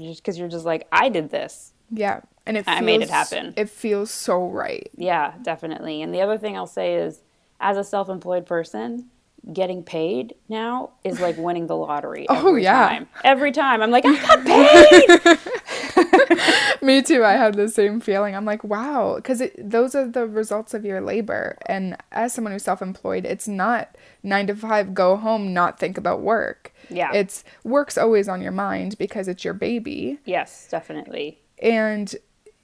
Just 0.06 0.22
because 0.22 0.38
you're 0.38 0.48
just 0.48 0.64
like, 0.64 0.88
I 0.90 1.08
did 1.08 1.30
this. 1.30 1.71
Yeah. 1.92 2.20
And 2.44 2.56
it 2.56 2.64
feels, 2.64 2.78
I 2.78 2.80
made 2.80 3.02
it 3.02 3.10
happen. 3.10 3.54
It 3.56 3.70
feels 3.70 4.10
so 4.10 4.48
right. 4.48 4.90
Yeah, 4.96 5.34
definitely. 5.42 6.02
And 6.02 6.12
the 6.12 6.22
other 6.22 6.38
thing 6.38 6.56
I'll 6.56 6.66
say 6.66 6.94
is, 6.96 7.20
as 7.60 7.76
a 7.76 7.84
self-employed 7.84 8.46
person, 8.46 9.10
getting 9.52 9.84
paid 9.84 10.34
now 10.48 10.90
is 11.04 11.20
like 11.20 11.36
winning 11.38 11.68
the 11.68 11.76
lottery. 11.76 12.26
oh 12.28 12.56
yeah, 12.56 12.88
time. 12.88 13.08
every 13.22 13.52
time 13.52 13.80
I'm 13.82 13.90
like, 13.92 14.04
I 14.06 14.16
got 14.20 15.38
paid. 16.34 16.82
Me 16.82 17.00
too. 17.00 17.24
I 17.24 17.32
have 17.32 17.54
the 17.54 17.68
same 17.68 18.00
feeling. 18.00 18.34
I'm 18.34 18.44
like, 18.44 18.64
wow, 18.64 19.14
because 19.16 19.40
those 19.56 19.94
are 19.94 20.08
the 20.08 20.26
results 20.26 20.74
of 20.74 20.84
your 20.84 21.00
labor. 21.00 21.56
And 21.66 21.96
as 22.10 22.34
someone 22.34 22.52
who's 22.52 22.64
self-employed, 22.64 23.24
it's 23.24 23.46
not 23.46 23.96
nine 24.24 24.48
to 24.48 24.56
five, 24.56 24.94
go 24.94 25.16
home, 25.16 25.54
not 25.54 25.78
think 25.78 25.96
about 25.96 26.22
work. 26.22 26.72
Yeah, 26.90 27.12
it's 27.14 27.44
work's 27.62 27.96
always 27.96 28.28
on 28.28 28.42
your 28.42 28.50
mind 28.52 28.98
because 28.98 29.28
it's 29.28 29.44
your 29.44 29.54
baby. 29.54 30.18
Yes, 30.24 30.66
definitely. 30.68 31.38
And 31.62 32.14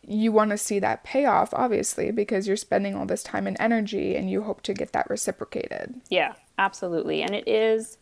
you 0.02 0.32
want 0.32 0.50
to 0.50 0.58
see 0.58 0.78
that 0.80 1.04
payoff, 1.04 1.54
obviously, 1.54 2.10
because 2.10 2.46
you're 2.46 2.56
spending 2.56 2.94
all 2.94 3.06
this 3.06 3.22
time 3.22 3.46
and 3.46 3.56
energy 3.60 4.16
and 4.16 4.30
you 4.30 4.42
hope 4.42 4.62
to 4.62 4.74
get 4.74 4.92
that 4.92 5.08
reciprocated. 5.08 6.00
Yeah, 6.10 6.34
absolutely. 6.58 7.22
And 7.22 7.34
it 7.34 7.46
is, 7.46 7.98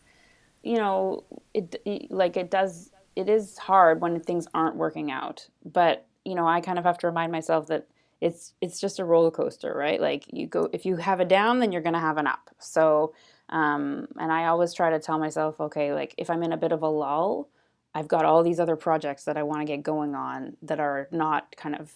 you 0.63 0.75
know, 0.75 1.23
it, 1.53 1.81
like 2.09 2.35
it 2.35 2.49
does, 2.49 2.91
it 3.15 3.29
is 3.29 3.57
hard 3.57 4.01
when 4.01 4.19
things 4.19 4.47
aren't 4.53 4.75
working 4.75 5.11
out. 5.11 5.47
But, 5.63 6.07
you 6.25 6.33
know, 6.33 6.47
I 6.47 6.61
kind 6.61 6.79
of 6.79 6.85
have 6.85 6.97
to 6.99 7.07
remind 7.07 7.31
myself 7.31 7.67
that 7.67 7.87
it's 8.19 8.53
it's 8.61 8.79
just 8.79 8.99
a 8.99 9.05
roller 9.05 9.31
coaster, 9.31 9.73
right? 9.75 10.01
Like 10.01 10.25
you 10.33 10.47
go 10.47 10.69
if 10.73 10.85
you 10.85 10.95
have 10.95 11.19
a 11.19 11.25
down, 11.25 11.59
then 11.59 11.71
you're 11.71 11.81
going 11.81 11.93
to 11.93 11.99
have 11.99 12.17
an 12.17 12.27
up. 12.27 12.49
So, 12.59 13.13
um, 13.49 14.07
and 14.19 14.31
I 14.31 14.45
always 14.45 14.73
try 14.73 14.89
to 14.89 14.99
tell 14.99 15.19
myself, 15.19 15.59
okay, 15.59 15.93
like 15.93 16.15
if 16.17 16.29
I'm 16.29 16.43
in 16.43 16.51
a 16.51 16.57
bit 16.57 16.71
of 16.71 16.81
a 16.81 16.87
lull, 16.87 17.49
I've 17.97 18.07
got 18.07 18.25
all 18.25 18.43
these 18.43 18.59
other 18.59 18.75
projects 18.75 19.23
that 19.23 19.37
I 19.37 19.43
want 19.43 19.61
to 19.61 19.65
get 19.65 19.81
going 19.81 20.13
on 20.13 20.55
that 20.61 20.79
are 20.79 21.07
not 21.11 21.55
kind 21.57 21.73
of 21.73 21.93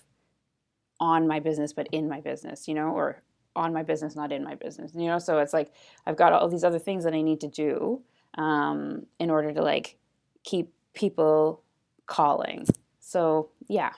on 0.99 1.27
my 1.27 1.39
business 1.39 1.73
but 1.73 1.85
in 1.91 2.09
my 2.09 2.19
business, 2.21 2.67
you 2.67 2.73
know, 2.73 2.87
or 2.87 3.21
on 3.55 3.71
my 3.71 3.83
business 3.83 4.15
not 4.15 4.31
in 4.31 4.43
my 4.43 4.55
business, 4.55 4.93
you 4.95 5.05
know. 5.05 5.19
So 5.19 5.37
it's 5.37 5.53
like 5.53 5.71
I've 6.07 6.15
got 6.15 6.33
all 6.33 6.47
these 6.47 6.63
other 6.63 6.79
things 6.79 7.03
that 7.03 7.13
I 7.13 7.21
need 7.21 7.39
to 7.41 7.47
do 7.47 8.01
um, 8.33 9.05
in 9.19 9.29
order 9.29 9.53
to 9.53 9.61
like 9.61 9.99
keep 10.43 10.73
people 10.95 11.61
calling. 12.07 12.65
So 12.99 13.49
yeah. 13.67 13.91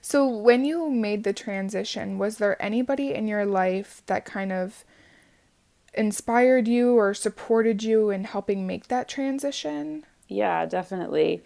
So 0.00 0.24
when 0.24 0.64
you 0.64 0.88
made 0.88 1.24
the 1.24 1.32
transition, 1.32 2.18
was 2.18 2.38
there 2.38 2.62
anybody 2.62 3.12
in 3.12 3.26
your 3.26 3.44
life 3.44 4.04
that 4.06 4.24
kind 4.24 4.52
of 4.52 4.84
inspired 5.94 6.68
you 6.68 6.94
or 6.94 7.12
supported 7.12 7.82
you 7.82 8.08
in 8.10 8.22
helping 8.22 8.68
make 8.68 8.86
that 8.86 9.08
transition? 9.08 10.04
Yeah, 10.28 10.66
definitely. 10.66 11.42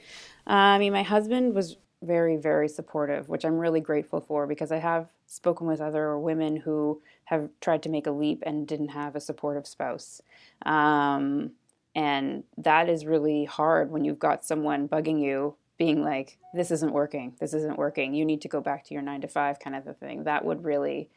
I 0.47 0.79
mean, 0.79 0.93
my 0.93 1.03
husband 1.03 1.55
was 1.55 1.77
very, 2.03 2.37
very 2.37 2.69
supportive, 2.69 3.29
which 3.29 3.45
I'm 3.45 3.59
really 3.59 3.81
grateful 3.81 4.21
for 4.21 4.47
because 4.47 4.73
I 4.73 4.79
have 4.79 5.09
spoken 5.27 5.67
with 5.69 5.81
other 5.81 6.19
women 6.19 6.57
who 6.57 7.01
have 7.25 7.49
tried 7.61 7.83
to 7.85 7.89
make 7.89 8.07
a 8.07 8.11
leap 8.11 8.43
and 8.45 8.67
didn't 8.67 8.89
have 8.89 9.15
a 9.15 9.21
supportive 9.21 9.67
spouse. 9.67 10.21
Um, 10.67 11.53
and 11.95 12.43
that 12.59 12.89
is 12.89 13.07
really 13.07 13.45
hard 13.45 13.91
when 13.91 14.05
you've 14.05 14.19
got 14.19 14.45
someone 14.45 14.89
bugging 14.89 15.23
you, 15.23 15.55
being 15.79 16.03
like, 16.03 16.39
this 16.55 16.71
isn't 16.71 16.93
working, 16.93 17.35
this 17.39 17.55
isn't 17.55 17.79
working, 17.79 18.15
you 18.15 18.25
need 18.25 18.41
to 18.43 18.49
go 18.49 18.61
back 18.61 18.85
to 18.85 18.95
your 18.95 19.03
nine 19.03 19.21
to 19.21 19.29
five 19.29 19.61
kind 19.61 19.77
of 19.77 19.87
a 19.87 19.95
thing. 19.95 20.25
That 20.25 20.45
would 20.45 20.65
really 20.65 21.09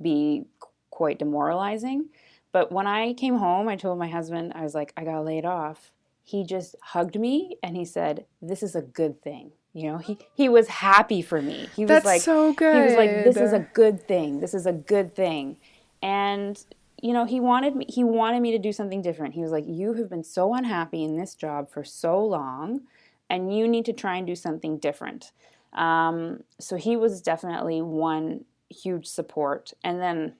be 0.00 0.44
quite 0.90 1.18
demoralizing. 1.18 2.10
But 2.52 2.70
when 2.70 2.86
I 2.86 3.12
came 3.14 3.36
home, 3.36 3.68
I 3.68 3.76
told 3.76 3.98
my 3.98 4.08
husband, 4.08 4.52
I 4.54 4.62
was 4.62 4.74
like, 4.74 4.92
I 4.96 5.04
got 5.04 5.24
laid 5.24 5.44
off 5.44 5.92
he 6.28 6.44
just 6.44 6.76
hugged 6.82 7.18
me 7.18 7.56
and 7.62 7.74
he 7.74 7.86
said, 7.86 8.26
"This 8.42 8.62
is 8.62 8.76
a 8.76 8.82
good 8.82 9.22
thing." 9.22 9.52
You 9.72 9.90
know, 9.90 9.96
he 9.98 10.18
he 10.34 10.50
was 10.50 10.68
happy 10.68 11.22
for 11.22 11.40
me. 11.40 11.70
He 11.74 11.84
was 11.84 11.88
That's 11.88 12.04
like, 12.04 12.20
so 12.20 12.52
good. 12.52 12.74
He 12.76 12.82
was 12.82 12.94
like, 12.96 13.24
"This 13.24 13.38
is 13.38 13.54
a 13.54 13.60
good 13.72 14.02
thing. 14.02 14.40
This 14.40 14.52
is 14.52 14.66
a 14.66 14.72
good 14.72 15.14
thing," 15.14 15.56
and 16.02 16.62
you 17.00 17.14
know, 17.14 17.24
he 17.24 17.40
wanted 17.40 17.76
me. 17.76 17.86
He 17.88 18.04
wanted 18.04 18.40
me 18.42 18.50
to 18.52 18.58
do 18.58 18.72
something 18.72 19.00
different. 19.00 19.34
He 19.34 19.40
was 19.40 19.52
like, 19.52 19.64
"You 19.66 19.94
have 19.94 20.10
been 20.10 20.22
so 20.22 20.52
unhappy 20.52 21.02
in 21.02 21.16
this 21.16 21.34
job 21.34 21.70
for 21.70 21.82
so 21.82 22.22
long, 22.22 22.82
and 23.30 23.56
you 23.56 23.66
need 23.66 23.86
to 23.86 23.94
try 23.94 24.16
and 24.18 24.26
do 24.26 24.34
something 24.34 24.76
different." 24.76 25.32
Um, 25.72 26.42
so 26.58 26.76
he 26.76 26.94
was 26.98 27.22
definitely 27.22 27.80
one 27.80 28.44
huge 28.68 29.06
support, 29.06 29.72
and 29.82 29.98
then 29.98 30.34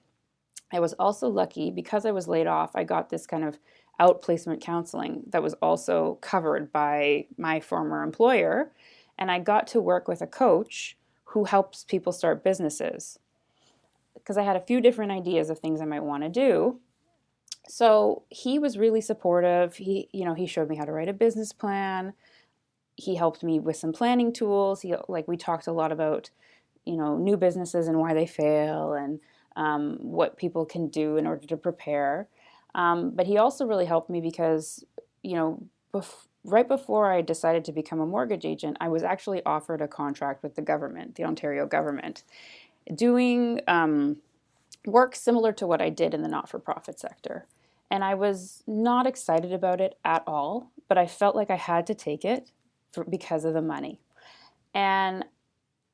I 0.71 0.79
was 0.79 0.93
also 0.93 1.29
lucky 1.29 1.71
because 1.71 2.05
I 2.05 2.11
was 2.11 2.27
laid 2.27 2.45
off. 2.45 2.75
I 2.75 2.83
got 2.83 3.09
this 3.09 3.25
kind 3.25 3.43
of 3.43 3.57
outplacement 3.99 4.61
counseling 4.61 5.23
that 5.29 5.43
was 5.43 5.53
also 5.55 6.17
covered 6.21 6.71
by 6.71 7.25
my 7.37 7.59
former 7.59 8.03
employer. 8.03 8.71
And 9.17 9.29
I 9.29 9.39
got 9.39 9.67
to 9.67 9.81
work 9.81 10.07
with 10.07 10.21
a 10.21 10.27
coach 10.27 10.97
who 11.25 11.43
helps 11.43 11.83
people 11.83 12.11
start 12.11 12.43
businesses 12.43 13.19
because 14.13 14.37
I 14.37 14.43
had 14.43 14.55
a 14.55 14.61
few 14.61 14.81
different 14.81 15.11
ideas 15.11 15.49
of 15.49 15.59
things 15.59 15.81
I 15.81 15.85
might 15.85 16.03
want 16.03 16.23
to 16.23 16.29
do. 16.29 16.79
So 17.67 18.23
he 18.29 18.57
was 18.57 18.77
really 18.77 19.01
supportive. 19.01 19.75
He, 19.75 20.09
you 20.11 20.25
know, 20.25 20.33
he 20.33 20.47
showed 20.47 20.69
me 20.69 20.75
how 20.75 20.85
to 20.85 20.91
write 20.91 21.09
a 21.09 21.13
business 21.13 21.53
plan. 21.53 22.13
He 22.95 23.15
helped 23.15 23.43
me 23.43 23.59
with 23.59 23.75
some 23.75 23.93
planning 23.93 24.33
tools. 24.33 24.81
He, 24.81 24.95
like, 25.07 25.27
we 25.27 25.37
talked 25.37 25.67
a 25.67 25.71
lot 25.71 25.91
about, 25.91 26.31
you 26.85 26.97
know, 26.97 27.17
new 27.17 27.37
businesses 27.37 27.87
and 27.87 27.99
why 27.99 28.13
they 28.13 28.25
fail 28.25 28.93
and 28.93 29.19
um, 29.55 29.97
what 30.01 30.37
people 30.37 30.65
can 30.65 30.87
do 30.87 31.17
in 31.17 31.27
order 31.27 31.45
to 31.45 31.57
prepare. 31.57 32.27
Um, 32.75 33.11
but 33.11 33.25
he 33.25 33.37
also 33.37 33.65
really 33.65 33.85
helped 33.85 34.09
me 34.09 34.21
because, 34.21 34.83
you 35.23 35.35
know, 35.35 35.63
bef- 35.93 36.27
right 36.43 36.67
before 36.67 37.11
I 37.11 37.21
decided 37.21 37.65
to 37.65 37.71
become 37.71 37.99
a 37.99 38.05
mortgage 38.05 38.45
agent, 38.45 38.77
I 38.79 38.89
was 38.89 39.03
actually 39.03 39.43
offered 39.45 39.81
a 39.81 39.87
contract 39.87 40.43
with 40.43 40.55
the 40.55 40.61
government, 40.61 41.15
the 41.15 41.23
Ontario 41.23 41.65
government, 41.65 42.23
doing 42.93 43.61
um, 43.67 44.17
work 44.85 45.15
similar 45.15 45.51
to 45.53 45.67
what 45.67 45.81
I 45.81 45.89
did 45.89 46.13
in 46.13 46.21
the 46.21 46.29
not 46.29 46.49
for 46.49 46.59
profit 46.59 46.99
sector. 46.99 47.45
And 47.91 48.03
I 48.03 48.13
was 48.13 48.63
not 48.67 49.07
excited 49.07 49.51
about 49.51 49.81
it 49.81 49.97
at 50.05 50.23
all, 50.27 50.71
but 50.87 50.97
I 50.97 51.07
felt 51.07 51.35
like 51.35 51.49
I 51.49 51.55
had 51.55 51.87
to 51.87 51.95
take 51.95 52.23
it 52.23 52.51
for, 52.91 53.03
because 53.03 53.45
of 53.45 53.53
the 53.53 53.61
money. 53.61 53.99
And 54.73 55.25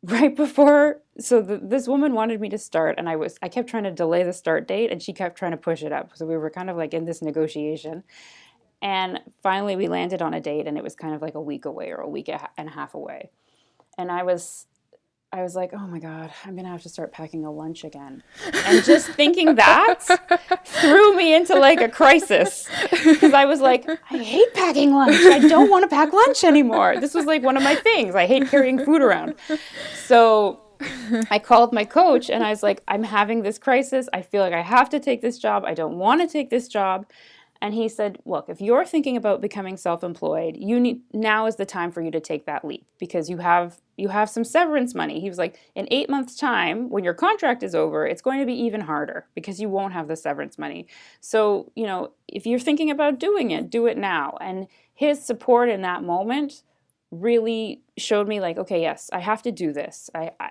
right 0.12 0.36
before 0.36 1.02
so 1.20 1.42
the, 1.42 1.58
this 1.58 1.88
woman 1.88 2.14
wanted 2.14 2.40
me 2.40 2.50
to 2.50 2.58
start 2.58 2.96
and 2.98 3.10
i 3.10 3.16
was 3.16 3.38
i 3.42 3.50
kept 3.50 3.70
trying 3.70 3.84
to 3.84 3.92
delay 3.92 4.24
the 4.24 4.34
start 4.34 4.68
date 4.68 4.92
and 4.92 5.02
she 5.02 5.14
kept 5.14 5.38
trying 5.38 5.52
to 5.52 5.58
push 5.58 5.84
it 5.84 5.92
up. 5.92 6.12
So 6.16 6.26
we 6.26 6.38
were 6.38 6.50
kind 6.50 6.70
of 6.70 6.78
like 6.78 6.94
in 6.94 7.06
this 7.06 7.22
negotiation. 7.22 8.04
And 8.82 9.20
finally 9.42 9.76
we 9.76 9.88
landed 9.88 10.22
on 10.22 10.34
a 10.34 10.42
date 10.42 10.68
and 10.68 10.78
it 10.78 10.84
was 10.84 10.96
kind 10.96 11.16
of 11.16 11.22
like 11.22 11.36
a 11.36 11.42
week 11.42 11.66
away 11.66 11.92
or 11.92 11.98
a 11.98 12.10
week 12.10 12.30
and 12.30 12.70
a 12.70 12.72
half 12.72 12.94
away. 12.94 13.32
And 13.98 14.12
i 14.12 14.24
was 14.24 14.68
I 15.36 15.44
was 15.44 15.54
like, 15.54 15.72
oh 15.74 15.86
my 15.86 16.00
God, 16.00 16.32
I'm 16.46 16.54
going 16.54 16.64
to 16.64 16.72
have 16.72 16.84
to 16.84 16.90
start 16.90 17.12
packing 17.12 17.44
a 17.44 17.52
lunch 17.52 17.84
again. 17.84 18.24
And 18.54 18.82
just 18.86 19.10
thinking 19.10 19.56
that 19.56 20.00
threw 20.66 21.14
me 21.14 21.36
into 21.36 21.60
like 21.60 21.82
a 21.82 21.90
crisis 21.90 22.70
because 22.90 23.34
I 23.34 23.44
was 23.44 23.60
like, 23.60 23.86
I 23.90 24.18
hate 24.18 24.54
packing 24.54 24.94
lunch. 24.94 25.18
I 25.26 25.40
don't 25.40 25.70
want 25.70 25.84
to 25.84 25.94
pack 25.94 26.14
lunch 26.14 26.46
anymore. 26.46 27.02
This 27.02 27.14
was 27.14 27.26
like 27.26 27.44
one 27.44 27.58
of 27.58 27.64
my 27.64 27.76
things. 27.76 28.16
I 28.16 28.28
hate 28.28 28.48
carrying 28.48 28.80
food 28.86 29.02
around. 29.02 29.36
So 30.06 30.62
I 31.30 31.40
called 31.40 31.74
my 31.74 31.84
coach 31.84 32.30
and 32.30 32.42
I 32.42 32.50
was 32.50 32.64
like, 32.64 32.82
I'm 32.88 33.04
having 33.04 33.42
this 33.42 33.58
crisis. 33.58 34.08
I 34.14 34.22
feel 34.22 34.42
like 34.42 34.54
I 34.54 34.62
have 34.62 34.90
to 34.92 35.02
take 35.02 35.22
this 35.22 35.38
job. 35.38 35.66
I 35.66 35.74
don't 35.74 35.98
want 35.98 36.22
to 36.22 36.28
take 36.28 36.50
this 36.50 36.70
job. 36.70 37.08
And 37.62 37.74
he 37.74 37.88
said, 37.88 38.20
"Look, 38.26 38.50
if 38.50 38.62
you're 38.62 38.86
thinking 38.86 39.18
about 39.18 39.42
becoming 39.42 39.78
self-employed, 39.78 40.58
you 40.58 40.80
need 40.80 41.02
now 41.14 41.46
is 41.46 41.56
the 41.56 41.66
time 41.66 41.92
for 41.92 42.02
you 42.02 42.12
to 42.12 42.20
take 42.20 42.46
that 42.46 42.66
leap 42.66 42.86
because 43.00 43.30
you 43.30 43.38
have 43.38 43.80
you 43.98 44.10
have 44.10 44.30
some 44.30 44.44
severance 44.44 44.94
money." 44.94 45.20
He 45.20 45.30
was 45.30 45.38
like, 45.38 45.60
"In 45.74 45.88
8 45.90 46.10
months 46.10 46.36
time, 46.36 46.90
when 46.90 47.04
your 47.04 47.14
contract 47.14 47.64
is 47.64 47.74
over, 47.74 48.06
it's 48.06 48.22
going 48.22 48.40
to 48.40 48.46
be 48.46 48.54
even 48.54 48.82
harder 48.82 49.28
because 49.36 49.60
you 49.60 49.70
won't 49.70 49.94
have 49.94 50.08
the 50.08 50.16
severance 50.16 50.58
money." 50.58 50.88
So, 51.22 51.72
you 51.76 51.86
know, 51.86 52.12
if 52.28 52.46
you're 52.46 52.60
thinking 52.60 52.92
about 52.92 53.20
doing 53.20 53.52
it, 53.52 53.70
do 53.70 53.86
it 53.88 53.98
now. 53.98 54.38
And 54.42 54.68
his 54.94 55.24
support 55.24 55.70
in 55.70 55.82
that 55.82 56.04
moment 56.04 56.64
really 57.12 57.82
showed 57.98 58.28
me 58.28 58.40
like, 58.40 58.58
okay, 58.58 58.82
yes, 58.82 59.10
I 59.14 59.20
have 59.20 59.42
to 59.44 59.52
do 59.52 59.72
this. 59.74 60.10
I, 60.14 60.32
I 60.40 60.50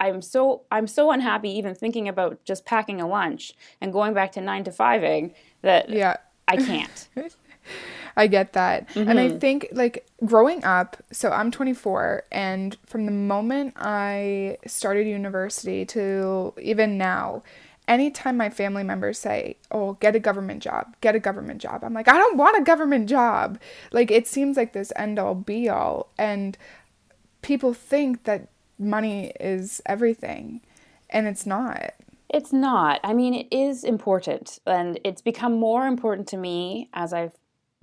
I'm 0.00 0.22
so 0.22 0.62
I'm 0.70 0.86
so 0.86 1.10
unhappy 1.10 1.50
even 1.50 1.74
thinking 1.74 2.08
about 2.08 2.44
just 2.44 2.64
packing 2.64 3.00
a 3.00 3.08
lunch 3.08 3.54
and 3.80 3.92
going 3.92 4.14
back 4.14 4.30
to 4.32 4.40
9 4.40 4.64
to 4.64 4.70
5ing 4.70 5.34
that 5.62 5.88
Yeah. 5.90 6.16
I 6.48 6.56
can't. 6.56 7.08
I 8.16 8.26
get 8.26 8.54
that. 8.54 8.88
And 8.96 9.20
I 9.20 9.28
mm-hmm. 9.28 9.38
think 9.38 9.68
like 9.72 10.04
growing 10.24 10.64
up, 10.64 10.96
so 11.12 11.30
I'm 11.30 11.52
24 11.52 12.24
and 12.32 12.76
from 12.84 13.06
the 13.06 13.12
moment 13.12 13.74
I 13.76 14.58
started 14.66 15.06
university 15.06 15.84
to 15.86 16.52
even 16.60 16.98
now, 16.98 17.44
anytime 17.86 18.36
my 18.36 18.50
family 18.50 18.82
members 18.82 19.18
say, 19.18 19.56
"Oh, 19.70 19.92
get 19.94 20.16
a 20.16 20.18
government 20.18 20.62
job. 20.62 20.96
Get 21.00 21.14
a 21.14 21.20
government 21.20 21.60
job." 21.60 21.84
I'm 21.84 21.94
like, 21.94 22.08
"I 22.08 22.16
don't 22.16 22.36
want 22.36 22.58
a 22.58 22.62
government 22.62 23.08
job." 23.08 23.58
Like 23.92 24.10
it 24.10 24.26
seems 24.26 24.56
like 24.56 24.72
this 24.72 24.92
end 24.96 25.18
all 25.18 25.34
be 25.34 25.68
all 25.68 26.10
and 26.18 26.58
people 27.42 27.72
think 27.72 28.24
that 28.24 28.48
money 28.78 29.32
is 29.40 29.80
everything 29.86 30.60
and 31.10 31.26
it's 31.26 31.46
not. 31.46 31.94
It's 32.28 32.52
not. 32.52 33.00
I 33.04 33.14
mean, 33.14 33.34
it 33.34 33.48
is 33.50 33.84
important, 33.84 34.58
and 34.66 35.00
it's 35.04 35.22
become 35.22 35.58
more 35.58 35.86
important 35.86 36.28
to 36.28 36.36
me 36.36 36.90
as 36.92 37.12
I've 37.12 37.32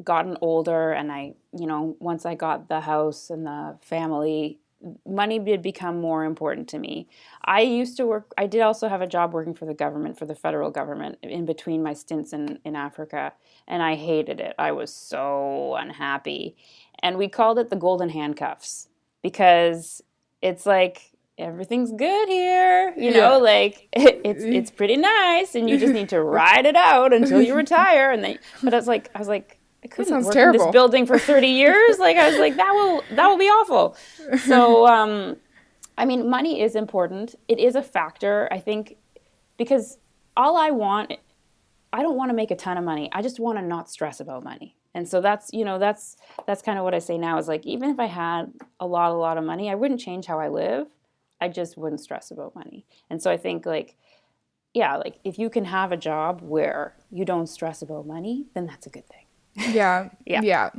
gotten 0.03 0.37
older. 0.41 0.91
And 0.91 1.11
I, 1.11 1.33
you 1.57 1.65
know, 1.65 1.95
once 1.99 2.25
I 2.25 2.35
got 2.35 2.69
the 2.69 2.81
house 2.81 3.29
and 3.31 3.45
the 3.45 3.77
family, 3.81 4.59
money 5.07 5.39
did 5.39 5.63
become 5.63 5.99
more 5.99 6.23
important 6.25 6.67
to 6.69 6.79
me. 6.79 7.07
I 7.43 7.61
used 7.61 7.97
to 7.97 8.05
work. 8.05 8.33
I 8.37 8.45
did 8.45 8.61
also 8.61 8.87
have 8.87 9.01
a 9.01 9.07
job 9.07 9.33
working 9.33 9.55
for 9.55 9.65
the 9.65 9.73
government, 9.73 10.19
for 10.19 10.25
the 10.25 10.35
federal 10.35 10.69
government, 10.69 11.17
in 11.23 11.45
between 11.45 11.81
my 11.81 11.93
stints 11.93 12.31
in 12.33 12.59
in 12.63 12.75
Africa, 12.75 13.33
and 13.67 13.81
I 13.81 13.95
hated 13.95 14.39
it. 14.39 14.53
I 14.59 14.73
was 14.73 14.93
so 14.93 15.75
unhappy, 15.75 16.55
and 16.99 17.17
we 17.17 17.27
called 17.29 17.57
it 17.57 17.71
the 17.71 17.75
golden 17.75 18.09
handcuffs 18.09 18.89
because 19.23 20.03
it's 20.43 20.67
like 20.67 21.14
everything's 21.37 21.91
good 21.91 22.29
here 22.29 22.93
you 22.97 23.11
know 23.11 23.33
Yeah. 23.33 23.37
like 23.37 23.89
it's 23.93 24.43
it's 24.43 24.71
pretty 24.71 24.95
nice 24.95 25.53
and 25.55 25.69
you 25.69 25.77
just 25.77 25.93
need 25.93 26.09
to 26.09 26.21
ride 26.39 26.65
it 26.65 26.75
out 26.75 27.11
until 27.13 27.41
you 27.41 27.53
retire 27.63 28.11
and 28.11 28.23
then 28.23 28.39
but 28.63 28.73
I 28.73 28.77
was 28.77 28.87
like 28.87 29.09
I 29.13 29.19
was 29.19 29.27
like 29.27 29.59
I 29.83 29.87
couldn't 29.87 30.23
work 30.23 30.35
in 30.35 30.51
this 30.53 30.65
building 30.71 31.05
for 31.05 31.19
30 31.19 31.47
years 31.47 31.99
like 31.99 32.17
I 32.17 32.29
was 32.29 32.39
like 32.39 32.55
that 32.55 32.71
will 32.71 33.03
that 33.15 33.27
will 33.27 33.37
be 33.37 33.45
awful 33.49 33.97
so 34.45 34.87
um 34.87 35.35
I 35.97 36.05
mean 36.05 36.29
money 36.29 36.61
is 36.61 36.75
important 36.75 37.35
it 37.47 37.59
is 37.59 37.75
a 37.75 37.83
factor 37.83 38.47
I 38.51 38.59
think 38.59 38.95
because 39.57 39.97
all 40.37 40.55
I 40.57 40.71
want 40.71 41.13
I 41.91 42.01
don't 42.01 42.15
want 42.17 42.29
to 42.29 42.35
make 42.35 42.51
a 42.51 42.57
ton 42.57 42.77
of 42.77 42.83
money. 42.83 43.09
I 43.13 43.21
just 43.21 43.39
want 43.39 43.57
to 43.57 43.61
not 43.63 43.89
stress 43.89 44.19
about 44.19 44.43
money. 44.43 44.75
And 44.93 45.07
so 45.07 45.21
that's, 45.21 45.49
you 45.53 45.63
know, 45.63 45.79
that's 45.79 46.17
that's 46.45 46.61
kind 46.61 46.77
of 46.77 46.83
what 46.83 46.93
I 46.93 46.99
say 46.99 47.17
now 47.17 47.37
is 47.37 47.47
like 47.47 47.65
even 47.65 47.89
if 47.89 47.99
I 48.01 48.05
had 48.07 48.51
a 48.81 48.85
lot 48.85 49.11
a 49.11 49.13
lot 49.13 49.37
of 49.37 49.45
money, 49.45 49.69
I 49.69 49.75
wouldn't 49.75 50.01
change 50.01 50.25
how 50.25 50.37
I 50.37 50.49
live. 50.49 50.87
I 51.41 51.49
just 51.49 51.77
wouldn't 51.77 52.01
stress 52.01 52.31
about 52.31 52.55
money. 52.55 52.85
And 53.09 53.21
so 53.21 53.31
I 53.31 53.37
think 53.37 53.65
like 53.65 53.97
yeah, 54.73 54.97
like 54.97 55.19
if 55.23 55.39
you 55.39 55.49
can 55.49 55.65
have 55.65 55.91
a 55.91 55.97
job 55.97 56.41
where 56.41 56.95
you 57.09 57.23
don't 57.23 57.47
stress 57.47 57.81
about 57.81 58.05
money, 58.05 58.47
then 58.53 58.67
that's 58.67 58.85
a 58.85 58.89
good 58.89 59.07
thing. 59.07 59.73
Yeah. 59.73 60.09
Yeah. 60.25 60.41
Yeah. 60.41 60.69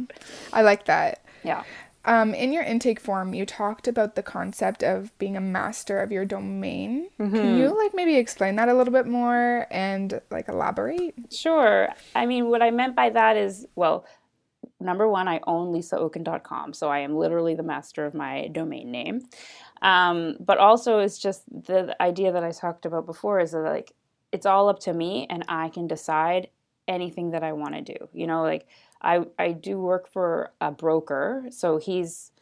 I 0.52 0.62
like 0.62 0.84
that. 0.84 1.24
Yeah. 1.42 1.64
Um, 2.04 2.34
in 2.34 2.52
your 2.52 2.62
intake 2.62 3.00
form, 3.00 3.34
you 3.34 3.44
talked 3.44 3.88
about 3.88 4.14
the 4.14 4.22
concept 4.22 4.84
of 4.84 5.16
being 5.18 5.36
a 5.36 5.40
master 5.40 5.98
of 6.00 6.12
your 6.12 6.24
domain. 6.24 7.08
Can 7.18 7.58
you 7.58 7.76
like 7.76 7.94
maybe 7.94 8.16
explain 8.16 8.54
that 8.56 8.68
a 8.68 8.74
little 8.74 8.92
bit 8.92 9.06
more 9.06 9.66
and 9.70 10.20
like 10.30 10.48
elaborate? 10.48 11.14
Sure. 11.32 11.88
I 12.14 12.26
mean, 12.26 12.48
what 12.48 12.62
I 12.62 12.70
meant 12.70 12.94
by 12.94 13.10
that 13.10 13.36
is, 13.36 13.66
well, 13.74 14.06
number 14.78 15.08
one, 15.08 15.26
I 15.26 15.40
own 15.48 15.74
lisaoken.com, 15.74 16.74
so 16.74 16.88
I 16.88 17.00
am 17.00 17.16
literally 17.16 17.56
the 17.56 17.64
master 17.64 18.06
of 18.06 18.14
my 18.14 18.48
domain 18.48 18.92
name. 18.92 19.22
Um, 19.82 20.36
but 20.40 20.58
also, 20.58 21.00
it's 21.00 21.18
just 21.18 21.44
the 21.50 21.96
idea 22.02 22.32
that 22.32 22.44
I 22.44 22.50
talked 22.52 22.86
about 22.86 23.06
before 23.06 23.40
is 23.40 23.52
that 23.52 23.60
like 23.60 23.92
it's 24.32 24.46
all 24.46 24.68
up 24.68 24.80
to 24.80 24.92
me, 24.94 25.26
and 25.30 25.44
I 25.48 25.68
can 25.70 25.86
decide 25.86 26.48
anything 26.88 27.30
that 27.32 27.42
I 27.44 27.52
want 27.52 27.74
to 27.74 27.82
do. 27.82 28.08
You 28.12 28.26
know, 28.26 28.42
like 28.42 28.66
I 29.02 29.24
I 29.38 29.52
do 29.52 29.78
work 29.78 30.08
for 30.08 30.52
a 30.60 30.70
broker, 30.70 31.46
so 31.50 31.78
he's 31.78 32.32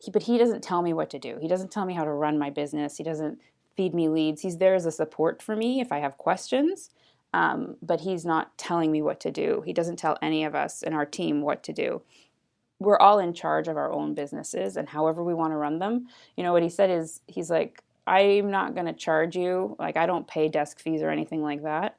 he, 0.00 0.10
but 0.10 0.24
he 0.24 0.38
doesn't 0.38 0.62
tell 0.62 0.82
me 0.82 0.92
what 0.92 1.10
to 1.10 1.18
do. 1.18 1.38
He 1.40 1.48
doesn't 1.48 1.70
tell 1.72 1.86
me 1.86 1.94
how 1.94 2.04
to 2.04 2.12
run 2.12 2.38
my 2.38 2.50
business. 2.50 2.96
He 2.96 3.04
doesn't 3.04 3.40
feed 3.76 3.94
me 3.94 4.08
leads. 4.08 4.42
He's 4.42 4.58
there 4.58 4.74
as 4.74 4.86
a 4.86 4.92
support 4.92 5.42
for 5.42 5.56
me 5.56 5.80
if 5.80 5.92
I 5.92 5.98
have 6.00 6.18
questions 6.18 6.90
um, 7.32 7.76
but 7.82 8.00
he's 8.00 8.24
not 8.24 8.56
telling 8.58 8.90
me 8.90 9.02
what 9.02 9.20
to 9.20 9.30
do. 9.30 9.62
He 9.64 9.72
doesn't 9.72 9.98
tell 9.98 10.18
any 10.22 10.44
of 10.44 10.54
us 10.54 10.82
in 10.82 10.92
our 10.92 11.06
team 11.06 11.42
what 11.42 11.62
to 11.64 11.72
do. 11.72 12.02
We're 12.80 12.98
all 12.98 13.20
in 13.20 13.32
charge 13.32 13.68
of 13.68 13.76
our 13.76 13.92
own 13.92 14.14
businesses 14.14 14.76
and 14.76 14.88
however 14.88 15.22
we 15.22 15.34
want 15.34 15.52
to 15.52 15.56
run 15.56 15.78
them. 15.78 16.08
You 16.36 16.42
know, 16.42 16.52
what 16.52 16.62
he 16.62 16.68
said 16.68 16.90
is, 16.90 17.20
he's 17.28 17.50
like, 17.50 17.82
I'm 18.06 18.50
not 18.50 18.74
going 18.74 18.86
to 18.86 18.92
charge 18.92 19.36
you. 19.36 19.76
Like, 19.78 19.96
I 19.96 20.06
don't 20.06 20.26
pay 20.26 20.48
desk 20.48 20.80
fees 20.80 21.02
or 21.02 21.10
anything 21.10 21.42
like 21.42 21.62
that. 21.62 21.96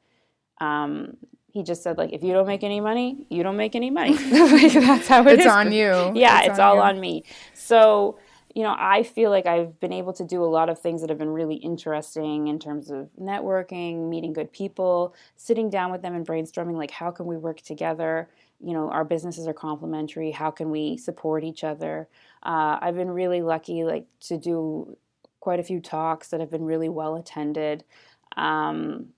Um, 0.60 1.16
he 1.52 1.62
just 1.62 1.82
said, 1.82 1.98
like, 1.98 2.12
if 2.12 2.22
you 2.22 2.32
don't 2.32 2.46
make 2.46 2.64
any 2.64 2.80
money, 2.80 3.26
you 3.30 3.42
don't 3.42 3.56
make 3.56 3.74
any 3.74 3.90
money. 3.90 4.12
like, 4.30 4.72
that's 4.72 5.08
how 5.08 5.26
it 5.26 5.34
It's 5.34 5.46
is 5.46 5.52
on 5.52 5.70
you. 5.72 6.12
yeah, 6.14 6.42
it's, 6.42 6.58
on 6.58 6.66
all 6.66 6.74
you. 6.76 6.80
on 6.82 7.00
me. 7.00 7.24
So, 7.54 8.18
you 8.54 8.62
know, 8.62 8.74
I 8.78 9.02
feel 9.02 9.30
like 9.30 9.46
I've 9.46 9.78
been 9.80 9.92
able 9.92 10.12
to 10.14 10.24
do 10.24 10.44
a 10.44 10.46
lot 10.46 10.68
of 10.68 10.78
things 10.78 11.00
that 11.00 11.10
have 11.10 11.18
been 11.18 11.30
really 11.30 11.56
interesting 11.56 12.48
in 12.48 12.58
terms 12.58 12.90
of 12.90 13.08
networking, 13.20 14.08
meeting 14.08 14.32
good 14.32 14.52
people, 14.52 15.14
sitting 15.36 15.70
down 15.70 15.92
with 15.92 16.02
them 16.02 16.14
and 16.14 16.26
brainstorming 16.26 16.76
like 16.76 16.90
how 16.90 17.10
can 17.10 17.26
we 17.26 17.36
work 17.36 17.60
together? 17.60 18.28
You 18.62 18.72
know, 18.74 18.88
our 18.90 19.04
businesses 19.04 19.46
are 19.46 19.52
complementary. 19.52 20.30
How 20.30 20.50
can 20.50 20.70
we 20.70 20.96
support 20.96 21.44
each 21.44 21.64
other? 21.64 22.08
Uh, 22.42 22.78
I've 22.80 22.94
been 22.94 23.10
really 23.10 23.42
lucky, 23.42 23.84
like 23.84 24.06
to 24.20 24.38
do 24.38 24.96
quite 25.40 25.60
a 25.60 25.64
few 25.64 25.80
talks 25.80 26.28
that 26.28 26.40
have 26.40 26.50
been 26.50 26.64
really 26.64 26.88
well 26.88 27.16
attended. 27.16 27.84
Um, 28.36 29.08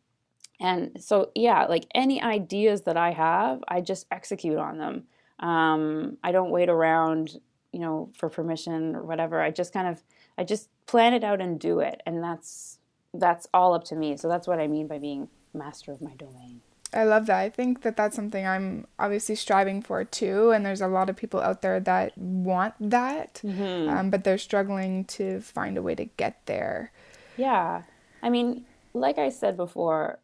and 0.61 1.02
so, 1.02 1.30
yeah, 1.35 1.66
like 1.66 1.87
any 1.94 2.22
ideas 2.22 2.83
that 2.83 2.96
I 2.96 3.11
have, 3.11 3.62
I 3.68 3.80
just 3.80 4.07
execute 4.11 4.57
on 4.57 4.78
them. 4.78 5.04
Um, 5.40 6.16
I 6.22 6.33
don't 6.33 6.50
wait 6.50 6.68
around, 6.68 7.38
you 7.72 7.80
know, 7.80 8.11
for 8.16 8.28
permission 8.28 8.94
or 8.96 9.02
whatever. 9.02 9.42
I 9.42 9.50
just 9.50 9.72
kind 9.72 9.88
of, 9.88 10.02
I 10.38 10.44
just 10.44 10.68
plan 10.87 11.12
it 11.12 11.24
out 11.24 11.40
and 11.40 11.59
do 11.61 11.80
it, 11.80 12.02
and 12.07 12.22
that's 12.22 12.78
that's 13.12 13.46
all 13.52 13.74
up 13.74 13.85
to 13.85 13.96
me. 13.96 14.16
So 14.16 14.28
that's 14.28 14.46
what 14.46 14.59
I 14.59 14.66
mean 14.66 14.87
by 14.87 14.98
being 14.98 15.28
master 15.52 15.92
of 15.92 16.00
my 16.00 16.14
domain. 16.14 16.61
I 16.94 17.04
love 17.04 17.26
that. 17.26 17.40
I 17.40 17.50
think 17.50 17.83
that 17.83 17.96
that's 17.96 18.14
something 18.14 18.46
I'm 18.46 18.87
obviously 18.98 19.35
striving 19.35 19.83
for 19.83 20.04
too. 20.04 20.50
And 20.52 20.64
there's 20.64 20.80
a 20.80 20.88
lot 20.88 21.11
of 21.11 21.16
people 21.16 21.40
out 21.40 21.61
there 21.61 21.80
that 21.80 22.16
want 22.16 22.74
that, 22.78 23.40
um, 23.44 24.11
but 24.11 24.24
they're 24.24 24.38
struggling 24.38 25.04
to 25.07 25.40
find 25.40 25.76
a 25.76 25.83
way 25.83 25.94
to 25.96 26.04
get 26.04 26.40
there. 26.46 26.92
Yeah. 27.37 27.83
I 28.22 28.30
mean, 28.30 28.64
like 28.92 29.18
I 29.18 29.28
said 29.28 29.57
before, 29.57 30.20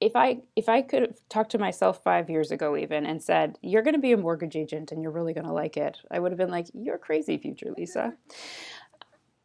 if 0.00 0.14
I 0.14 0.38
if 0.54 0.68
I 0.68 0.82
could 0.82 1.02
have 1.02 1.16
talked 1.28 1.50
to 1.52 1.58
myself 1.58 2.02
5 2.02 2.30
years 2.30 2.50
ago 2.50 2.76
even 2.76 3.06
and 3.06 3.22
said, 3.22 3.58
"You're 3.62 3.82
going 3.82 3.94
to 3.94 4.00
be 4.00 4.12
a 4.12 4.16
mortgage 4.16 4.56
agent 4.56 4.92
and 4.92 5.02
you're 5.02 5.12
really 5.12 5.32
going 5.32 5.46
to 5.46 5.52
like 5.52 5.76
it." 5.76 5.98
I 6.10 6.18
would 6.18 6.30
have 6.30 6.38
been 6.38 6.50
like, 6.50 6.66
"You're 6.74 6.98
crazy, 6.98 7.38
future 7.38 7.72
Lisa." 7.76 8.14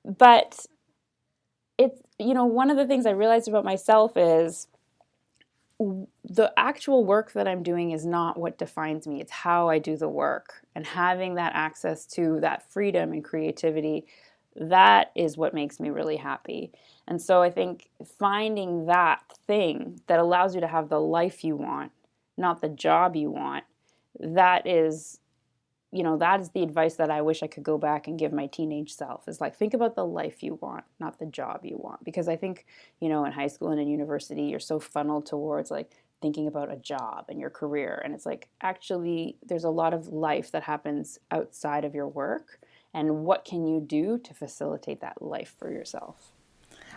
But 0.05 0.65
it's, 1.77 2.01
you 2.17 2.33
know, 2.33 2.45
one 2.45 2.69
of 2.69 2.77
the 2.77 2.85
things 2.85 3.05
I 3.05 3.11
realized 3.11 3.47
about 3.47 3.63
myself 3.63 4.17
is 4.17 4.67
the 5.79 6.51
actual 6.57 7.05
work 7.05 7.31
that 7.33 7.47
I'm 7.47 7.63
doing 7.63 7.91
is 7.91 8.05
not 8.05 8.37
what 8.37 8.57
defines 8.57 9.07
me. 9.07 9.21
It's 9.21 9.31
how 9.31 9.69
I 9.69 9.79
do 9.79 9.95
the 9.95 10.09
work. 10.09 10.65
And 10.75 10.85
having 10.85 11.35
that 11.35 11.53
access 11.55 12.05
to 12.07 12.39
that 12.41 12.69
freedom 12.69 13.13
and 13.13 13.23
creativity, 13.23 14.05
that 14.55 15.11
is 15.15 15.37
what 15.37 15.53
makes 15.53 15.79
me 15.79 15.89
really 15.89 16.17
happy. 16.17 16.71
And 17.07 17.21
so 17.21 17.41
I 17.41 17.49
think 17.49 17.89
finding 18.19 18.87
that 18.87 19.21
thing 19.47 20.01
that 20.07 20.19
allows 20.19 20.53
you 20.53 20.61
to 20.61 20.67
have 20.67 20.89
the 20.89 20.99
life 20.99 21.43
you 21.43 21.55
want, 21.55 21.93
not 22.37 22.61
the 22.61 22.69
job 22.69 23.15
you 23.15 23.31
want, 23.31 23.63
that 24.19 24.67
is 24.67 25.19
you 25.91 26.03
know 26.03 26.17
that 26.17 26.39
is 26.39 26.49
the 26.49 26.63
advice 26.63 26.95
that 26.95 27.09
i 27.09 27.21
wish 27.21 27.41
i 27.41 27.47
could 27.47 27.63
go 27.63 27.77
back 27.77 28.07
and 28.07 28.19
give 28.19 28.31
my 28.31 28.45
teenage 28.47 28.93
self 28.93 29.27
is 29.27 29.41
like 29.41 29.55
think 29.55 29.73
about 29.73 29.95
the 29.95 30.05
life 30.05 30.43
you 30.43 30.55
want 30.61 30.83
not 30.99 31.19
the 31.19 31.25
job 31.25 31.61
you 31.63 31.77
want. 31.77 32.03
Because 32.03 32.27
i 32.27 32.35
think 32.35 32.65
you 32.99 33.09
know 33.09 33.25
in 33.25 33.31
high 33.31 33.47
school 33.47 33.69
and 33.69 33.79
in 33.79 33.87
university 33.87 34.43
you're 34.43 34.59
so 34.59 34.79
funneled 34.79 35.25
towards 35.25 35.71
like 35.71 35.91
thinking 36.21 36.47
about 36.47 36.71
a 36.71 36.75
job 36.75 37.25
and 37.29 37.39
your 37.39 37.49
career. 37.49 38.01
And 38.03 38.13
it's 38.13 38.25
like 38.25 38.49
actually 38.61 39.37
there's 39.45 39.63
a 39.63 39.69
lot 39.69 39.93
of 39.93 40.07
life 40.07 40.51
that 40.51 40.63
happens 40.63 41.19
outside 41.31 41.85
of 41.85 41.95
your 41.95 42.07
work. 42.07 42.59
And 42.93 43.23
what 43.23 43.45
can 43.45 43.67
you 43.67 43.79
do 43.79 44.17
to 44.17 44.33
facilitate 44.33 45.01
that 45.01 45.21
life 45.21 45.55
for 45.57 45.71
yourself 45.71 46.31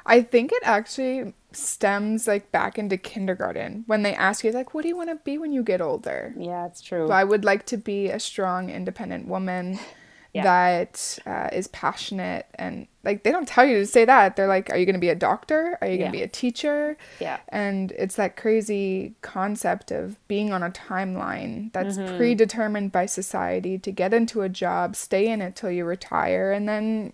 I 0.05 0.23
think 0.23 0.53
it 0.53 0.62
actually 0.65 1.33
stems 1.53 2.27
like 2.27 2.51
back 2.51 2.79
into 2.79 2.97
kindergarten 2.97 3.85
when 3.87 4.03
they 4.03 4.15
ask 4.15 4.43
you 4.43 4.51
like 4.53 4.73
what 4.75 4.83
do 4.83 4.88
you 4.88 4.97
want 4.97 5.11
to 5.11 5.17
be 5.17 5.37
when 5.38 5.53
you 5.53 5.62
get 5.62 5.81
older 5.83 6.33
Yeah, 6.38 6.65
it's 6.67 6.81
true. 6.81 7.07
so 7.09 7.12
i 7.12 7.23
would 7.23 7.45
like 7.45 7.67
to 7.67 7.77
be 7.77 8.09
a 8.09 8.19
strong 8.19 8.71
independent 8.71 9.29
woman 9.29 9.79
Yeah. 10.35 10.45
that 10.45 11.19
uh, 11.27 11.51
is 11.53 11.69
passionate 11.69 12.47
and 12.55 12.87
like 13.05 13.23
they 13.23 13.31
don't 13.33 13.47
tell 13.47 13.67
you 13.67 13.81
to 13.81 13.87
say 13.87 14.07
that 14.07 14.35
they're 14.35 14.47
like 14.49 14.71
are 14.71 14.79
you 14.79 14.87
going 14.87 14.95
to 14.95 14.99
be 14.99 15.11
a 15.11 15.15
doctor 15.15 15.77
are 15.83 15.87
you 15.87 15.99
going 15.99 16.01
Yeah. 16.01 16.07
to 16.07 16.12
be 16.12 16.23
a 16.23 16.29
teacher 16.29 16.97
Yeah. 17.21 17.41
and 17.51 17.93
it's 17.93 18.15
that 18.17 18.35
crazy 18.38 19.15
concept 19.21 19.91
of 19.91 20.17
being 20.29 20.51
on 20.55 20.62
a 20.62 20.71
timeline 20.71 21.71
that's 21.75 21.99
Mm-hmm. 21.99 22.17
predetermined 22.17 22.93
by 22.93 23.05
society 23.05 23.77
to 23.81 23.93
get 23.93 24.15
into 24.15 24.41
a 24.41 24.49
job 24.49 24.97
stay 24.97 25.29
in 25.29 25.43
it 25.43 25.55
till 25.55 25.71
you 25.71 25.85
retire 25.85 26.51
and 26.51 26.67
then 26.67 27.12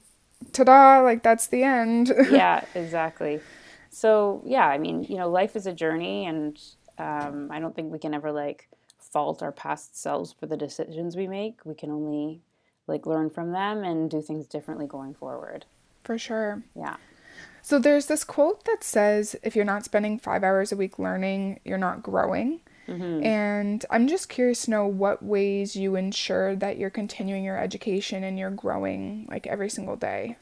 ta-da 0.52 1.00
like 1.00 1.22
that's 1.22 1.48
the 1.48 1.62
end 1.62 2.12
yeah, 2.30 2.64
exactly. 2.74 3.40
So 3.90 4.42
yeah, 4.44 4.66
I 4.66 4.78
mean, 4.78 5.04
you 5.04 5.16
know, 5.16 5.28
life 5.30 5.56
is 5.56 5.66
a 5.66 5.72
journey, 5.72 6.26
and 6.26 6.58
um, 6.98 7.50
I 7.50 7.60
don't 7.60 7.74
think 7.74 7.90
we 7.92 7.98
can 7.98 8.14
ever 8.14 8.30
like 8.32 8.68
fault 8.98 9.42
our 9.42 9.52
past 9.52 9.98
selves 10.00 10.32
for 10.32 10.46
the 10.46 10.56
decisions 10.56 11.16
we 11.16 11.26
make. 11.26 11.64
We 11.64 11.74
can 11.74 11.90
only 11.90 12.42
like 12.86 13.06
learn 13.06 13.30
from 13.30 13.52
them 13.52 13.84
and 13.84 14.10
do 14.10 14.20
things 14.20 14.46
differently 14.46 14.86
going 14.86 15.14
forward. 15.14 15.64
for 16.04 16.18
sure 16.18 16.62
Yeah. 16.74 16.96
So 17.62 17.78
there's 17.78 18.06
this 18.06 18.24
quote 18.24 18.64
that 18.64 18.82
says, 18.82 19.36
if 19.42 19.54
you're 19.54 19.64
not 19.64 19.84
spending 19.84 20.18
five 20.18 20.42
hours 20.42 20.72
a 20.72 20.76
week 20.76 20.98
learning, 20.98 21.60
you're 21.64 21.76
not 21.76 22.02
growing. 22.02 22.60
And 23.24 23.84
I'm 23.90 24.08
just 24.08 24.28
curious 24.28 24.64
to 24.64 24.70
know 24.70 24.86
what 24.86 25.22
ways 25.22 25.76
you 25.76 25.96
ensure 25.96 26.56
that 26.56 26.78
you're 26.78 26.90
continuing 26.90 27.44
your 27.44 27.58
education 27.58 28.24
and 28.24 28.38
you're 28.38 28.50
growing 28.50 29.26
like 29.30 29.46
every 29.46 29.70
single 29.70 29.96
day. 29.96 30.36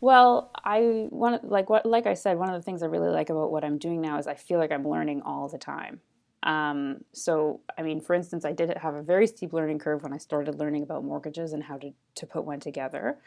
Well, 0.00 0.50
I 0.64 1.08
want 1.10 1.50
like 1.50 1.68
what 1.68 1.84
like 1.84 2.06
I 2.06 2.14
said, 2.14 2.38
one 2.38 2.48
of 2.48 2.54
the 2.54 2.62
things 2.62 2.82
I 2.82 2.86
really 2.86 3.10
like 3.10 3.28
about 3.28 3.50
what 3.50 3.64
I'm 3.64 3.78
doing 3.78 4.00
now 4.00 4.18
is 4.18 4.26
I 4.26 4.34
feel 4.34 4.58
like 4.58 4.72
I'm 4.72 4.86
learning 4.86 5.22
all 5.22 5.48
the 5.48 5.58
time. 5.58 6.00
Um, 6.42 7.04
so, 7.12 7.60
I 7.76 7.82
mean, 7.82 8.00
for 8.00 8.14
instance, 8.14 8.44
I 8.44 8.52
did 8.52 8.74
have 8.78 8.94
a 8.94 9.02
very 9.02 9.26
steep 9.26 9.52
learning 9.52 9.78
curve 9.78 10.02
when 10.02 10.12
I 10.12 10.18
started 10.18 10.58
learning 10.58 10.82
about 10.82 11.04
mortgages 11.04 11.52
and 11.52 11.62
how 11.62 11.76
to, 11.78 11.92
to 12.14 12.26
put 12.26 12.44
one 12.44 12.60
together. 12.60 13.18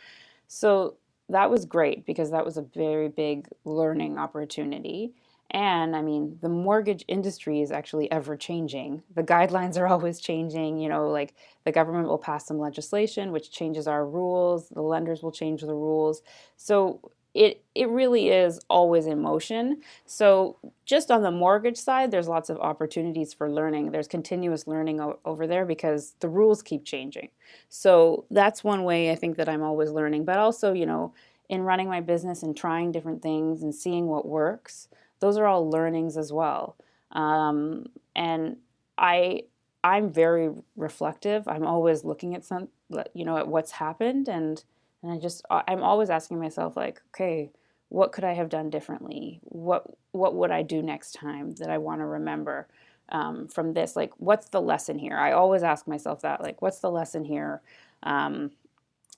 So 0.47 0.95
that 1.29 1.49
was 1.49 1.65
great 1.65 2.05
because 2.05 2.31
that 2.31 2.45
was 2.45 2.57
a 2.57 2.63
very 2.63 3.09
big 3.09 3.47
learning 3.65 4.17
opportunity. 4.17 5.13
And 5.53 5.95
I 5.95 6.01
mean, 6.01 6.39
the 6.41 6.49
mortgage 6.49 7.05
industry 7.07 7.61
is 7.61 7.71
actually 7.71 8.11
ever 8.11 8.35
changing. 8.35 9.03
The 9.13 9.23
guidelines 9.23 9.77
are 9.77 9.87
always 9.95 10.19
changing. 10.19 10.79
You 10.79 10.89
know, 10.89 11.09
like 11.09 11.35
the 11.65 11.71
government 11.71 12.07
will 12.07 12.17
pass 12.17 12.47
some 12.47 12.59
legislation 12.59 13.31
which 13.31 13.51
changes 13.51 13.87
our 13.87 14.05
rules, 14.05 14.69
the 14.69 14.81
lenders 14.81 15.21
will 15.23 15.31
change 15.31 15.61
the 15.61 15.73
rules. 15.75 16.21
So 16.57 17.11
it 17.35 17.63
it 17.75 17.89
really 17.89 18.29
is 18.29 18.59
always 18.69 19.07
in 19.07 19.21
motion. 19.21 19.81
So 20.05 20.57
just 20.85 21.11
on 21.11 21.23
the 21.23 21.31
mortgage 21.31 21.77
side, 21.77 22.11
there's 22.11 22.27
lots 22.27 22.49
of 22.49 22.59
opportunities 22.59 23.33
for 23.33 23.49
learning. 23.51 23.91
There's 23.91 24.07
continuous 24.07 24.67
learning 24.67 24.99
o- 25.01 25.19
over 25.25 25.47
there 25.47 25.65
because 25.65 26.15
the 26.19 26.29
rules 26.29 26.61
keep 26.63 26.85
changing. 26.85 27.29
So 27.69 28.25
that's 28.31 28.63
one 28.63 28.83
way 28.83 29.11
I 29.11 29.15
think 29.15 29.37
that 29.37 29.49
I'm 29.49 29.63
always 29.63 29.91
learning. 29.91 30.25
But 30.25 30.39
also, 30.39 30.73
you 30.73 30.85
know, 30.85 31.13
in 31.49 31.61
running 31.63 31.87
my 31.89 32.01
business 32.01 32.43
and 32.43 32.55
trying 32.55 32.91
different 32.91 33.21
things 33.21 33.63
and 33.63 33.73
seeing 33.73 34.07
what 34.07 34.27
works, 34.27 34.87
those 35.23 35.37
are 35.37 35.45
all 35.45 35.69
learnings 35.69 36.17
as 36.17 36.33
well. 36.33 36.75
Um, 37.13 37.85
and 38.13 38.57
I 38.97 39.43
I'm 39.81 40.11
very 40.11 40.49
reflective. 40.75 41.47
I'm 41.47 41.65
always 41.65 42.03
looking 42.03 42.35
at 42.35 42.43
some, 42.43 42.67
you 43.13 43.23
know, 43.23 43.37
at 43.37 43.47
what's 43.47 43.71
happened, 43.71 44.27
and 44.27 44.61
and 45.01 45.13
I 45.13 45.17
just 45.17 45.45
I'm 45.49 45.81
always 45.81 46.09
asking 46.09 46.39
myself 46.39 46.75
like, 46.75 47.01
okay, 47.11 47.51
what 47.87 48.11
could 48.11 48.25
I 48.25 48.33
have 48.33 48.49
done 48.49 48.69
differently? 48.69 49.39
What 49.43 49.85
what 50.11 50.35
would 50.35 50.51
I 50.51 50.61
do 50.61 50.81
next 50.81 51.13
time 51.13 51.55
that 51.55 51.69
I 51.69 51.77
want 51.77 52.01
to 52.01 52.05
remember 52.05 52.67
um, 53.07 53.47
from 53.47 53.71
this? 53.71 53.95
Like, 53.95 54.11
what's 54.17 54.49
the 54.49 54.61
lesson 54.61 54.99
here? 54.99 55.15
I 55.15 55.31
always 55.31 55.63
ask 55.63 55.87
myself 55.87 56.19
that, 56.23 56.41
like, 56.41 56.61
what's 56.61 56.79
the 56.79 56.91
lesson 56.91 57.23
here? 57.23 57.61
Um, 58.03 58.51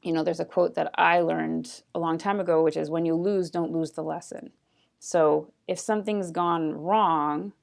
you 0.04 0.14
know, 0.14 0.24
there's 0.24 0.40
a 0.40 0.46
quote 0.46 0.76
that 0.76 0.92
I 1.00 1.22
learned 1.22 1.82
a 1.96 2.00
long 2.00 2.20
time 2.20 2.40
ago, 2.40 2.64
which 2.64 2.78
is, 2.78 2.92
"When 2.92 3.06
you 3.06 3.16
lose, 3.16 3.50
don't 3.50 3.72
lose 3.72 3.94
the 3.94 4.04
lesson." 4.04 4.52
So 5.06 5.52
if 5.68 5.78
something's 5.78 6.32
gone 6.32 6.74
wrong, 6.74 7.54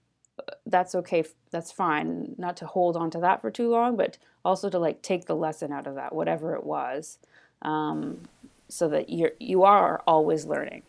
that's 0.64 0.94
okay. 0.94 1.24
That's 1.50 1.72
fine. 1.72 2.36
Not 2.38 2.56
to 2.58 2.66
hold 2.66 2.96
on 2.96 3.10
to 3.10 3.18
that 3.18 3.40
for 3.40 3.50
too 3.50 3.68
long, 3.68 3.96
but 3.96 4.16
also 4.44 4.70
to 4.70 4.78
like 4.78 5.02
take 5.02 5.24
the 5.24 5.34
lesson 5.34 5.72
out 5.72 5.88
of 5.88 5.96
that, 5.96 6.14
whatever 6.14 6.54
it 6.54 6.62
was, 6.62 7.18
um, 7.62 8.20
so 8.68 8.88
that 8.90 9.10
you're 9.10 9.32
you 9.40 9.64
are 9.64 10.04
always 10.06 10.46
learning. 10.46 10.82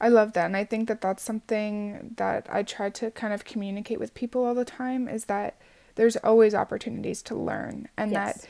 I 0.00 0.08
love 0.08 0.32
that. 0.32 0.46
And 0.46 0.56
I 0.56 0.64
think 0.64 0.88
that 0.88 1.02
that's 1.02 1.22
something 1.22 2.14
that 2.16 2.46
I 2.50 2.62
try 2.62 2.88
to 2.90 3.10
kind 3.10 3.34
of 3.34 3.44
communicate 3.44 4.00
with 4.00 4.14
people 4.14 4.42
all 4.44 4.54
the 4.54 4.64
time 4.64 5.06
is 5.06 5.26
that 5.26 5.56
there's 5.96 6.16
always 6.16 6.54
opportunities 6.54 7.20
to 7.22 7.34
learn 7.34 7.88
and 7.96 8.10
Yes. 8.12 8.42
that 8.42 8.48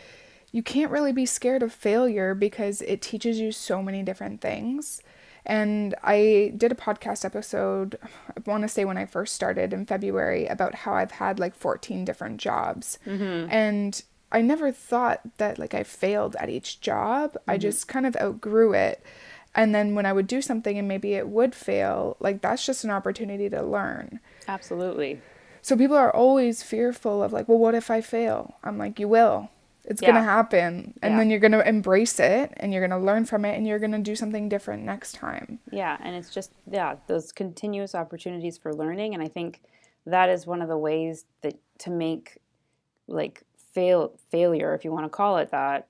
you 0.53 0.63
can't 0.63 0.91
really 0.93 1.13
be 1.13 1.27
scared 1.27 1.63
of 1.65 1.73
failure 1.73 2.35
because 2.35 2.81
it 2.83 3.03
teaches 3.03 3.41
you 3.41 3.51
so 3.51 3.83
many 3.83 4.03
different 4.05 4.41
things. 4.41 5.03
And 5.47 5.95
I 6.03 6.53
did 6.57 6.73
a 6.73 6.75
podcast 6.75 7.25
episode, 7.25 7.99
I 8.05 8.51
want 8.51 8.63
to 8.63 8.69
say 8.69 8.85
when 8.85 8.99
I 8.99 9.07
first 9.07 9.35
started 9.35 9.73
in 9.73 9.87
February, 9.87 10.47
about 10.47 10.75
how 10.75 10.95
I've 10.95 11.13
had 11.13 11.39
like 11.39 11.55
14 11.55 12.05
different 12.05 12.39
jobs. 12.39 12.99
Mm-hmm. 13.07 13.51
And 13.51 14.03
I 14.33 14.41
never 14.41 14.73
thought 14.73 15.21
that 15.39 15.59
like 15.59 15.73
I 15.73 15.85
failed 15.85 16.35
at 16.41 16.51
each 16.51 16.81
job. 16.81 17.37
I 17.47 17.55
mm-hmm. 17.55 17.61
just 17.61 17.87
kind 17.87 18.07
of 18.07 18.17
outgrew 18.17 18.75
it. 18.75 19.03
And 19.55 19.75
then 19.75 19.95
when 19.95 20.05
I 20.05 20.13
would 20.13 20.27
do 20.27 20.43
something 20.43 20.77
and 20.77 20.89
maybe 20.89 21.15
it 21.15 21.29
would 21.29 21.55
fail, 21.55 22.17
like 22.19 22.43
that's 22.43 22.67
just 22.67 22.83
an 22.83 22.91
opportunity 22.91 23.49
to 23.49 23.63
learn. 23.63 24.19
Absolutely. 24.49 25.23
So 25.63 25.77
people 25.77 25.97
are 25.97 26.15
always 26.15 26.63
fearful 26.63 27.23
of 27.23 27.33
like, 27.33 27.49
well, 27.49 27.59
what 27.59 27.75
if 27.75 27.91
I 27.91 28.01
fail? 28.01 28.57
I'm 28.63 28.79
like, 28.79 28.99
you 29.01 29.09
will. 29.09 29.51
It's 29.87 30.03
Yeah. 30.03 30.13
gonna 30.13 30.25
happen. 30.25 30.99
And 31.03 31.13
Yeah. 31.13 31.19
then 31.19 31.31
you're 31.31 31.41
gonna 31.41 31.61
embrace 31.61 32.19
it 32.19 32.53
and 32.57 32.73
you're 32.73 32.87
gonna 32.87 33.03
learn 33.03 33.25
from 33.25 33.45
it 33.45 33.57
and 33.57 33.67
you're 33.67 33.79
gonna 33.79 34.01
do 34.01 34.17
something 34.17 34.49
different 34.49 34.85
next 34.85 35.15
time. 35.15 35.61
Yeah, 35.71 35.97
and 36.01 36.15
it's 36.17 36.31
just 36.31 36.53
yeah, 36.67 36.97
those 37.07 37.33
continuous 37.33 37.95
opportunities 37.95 38.59
for 38.59 38.75
learning 38.75 39.15
and 39.15 39.23
I 39.23 39.29
think 39.29 39.63
that 40.05 40.29
is 40.29 40.47
one 40.47 40.61
of 40.61 40.69
the 40.69 40.79
ways 40.79 41.25
that 41.43 41.55
to 41.79 41.91
make 41.91 42.39
like 43.07 43.45
fail 43.73 44.19
failure 44.31 44.75
if 44.75 44.85
you 44.85 44.91
want 44.93 45.05
to 45.05 45.11
call 45.11 45.37
it 45.39 45.51
that 45.51 45.89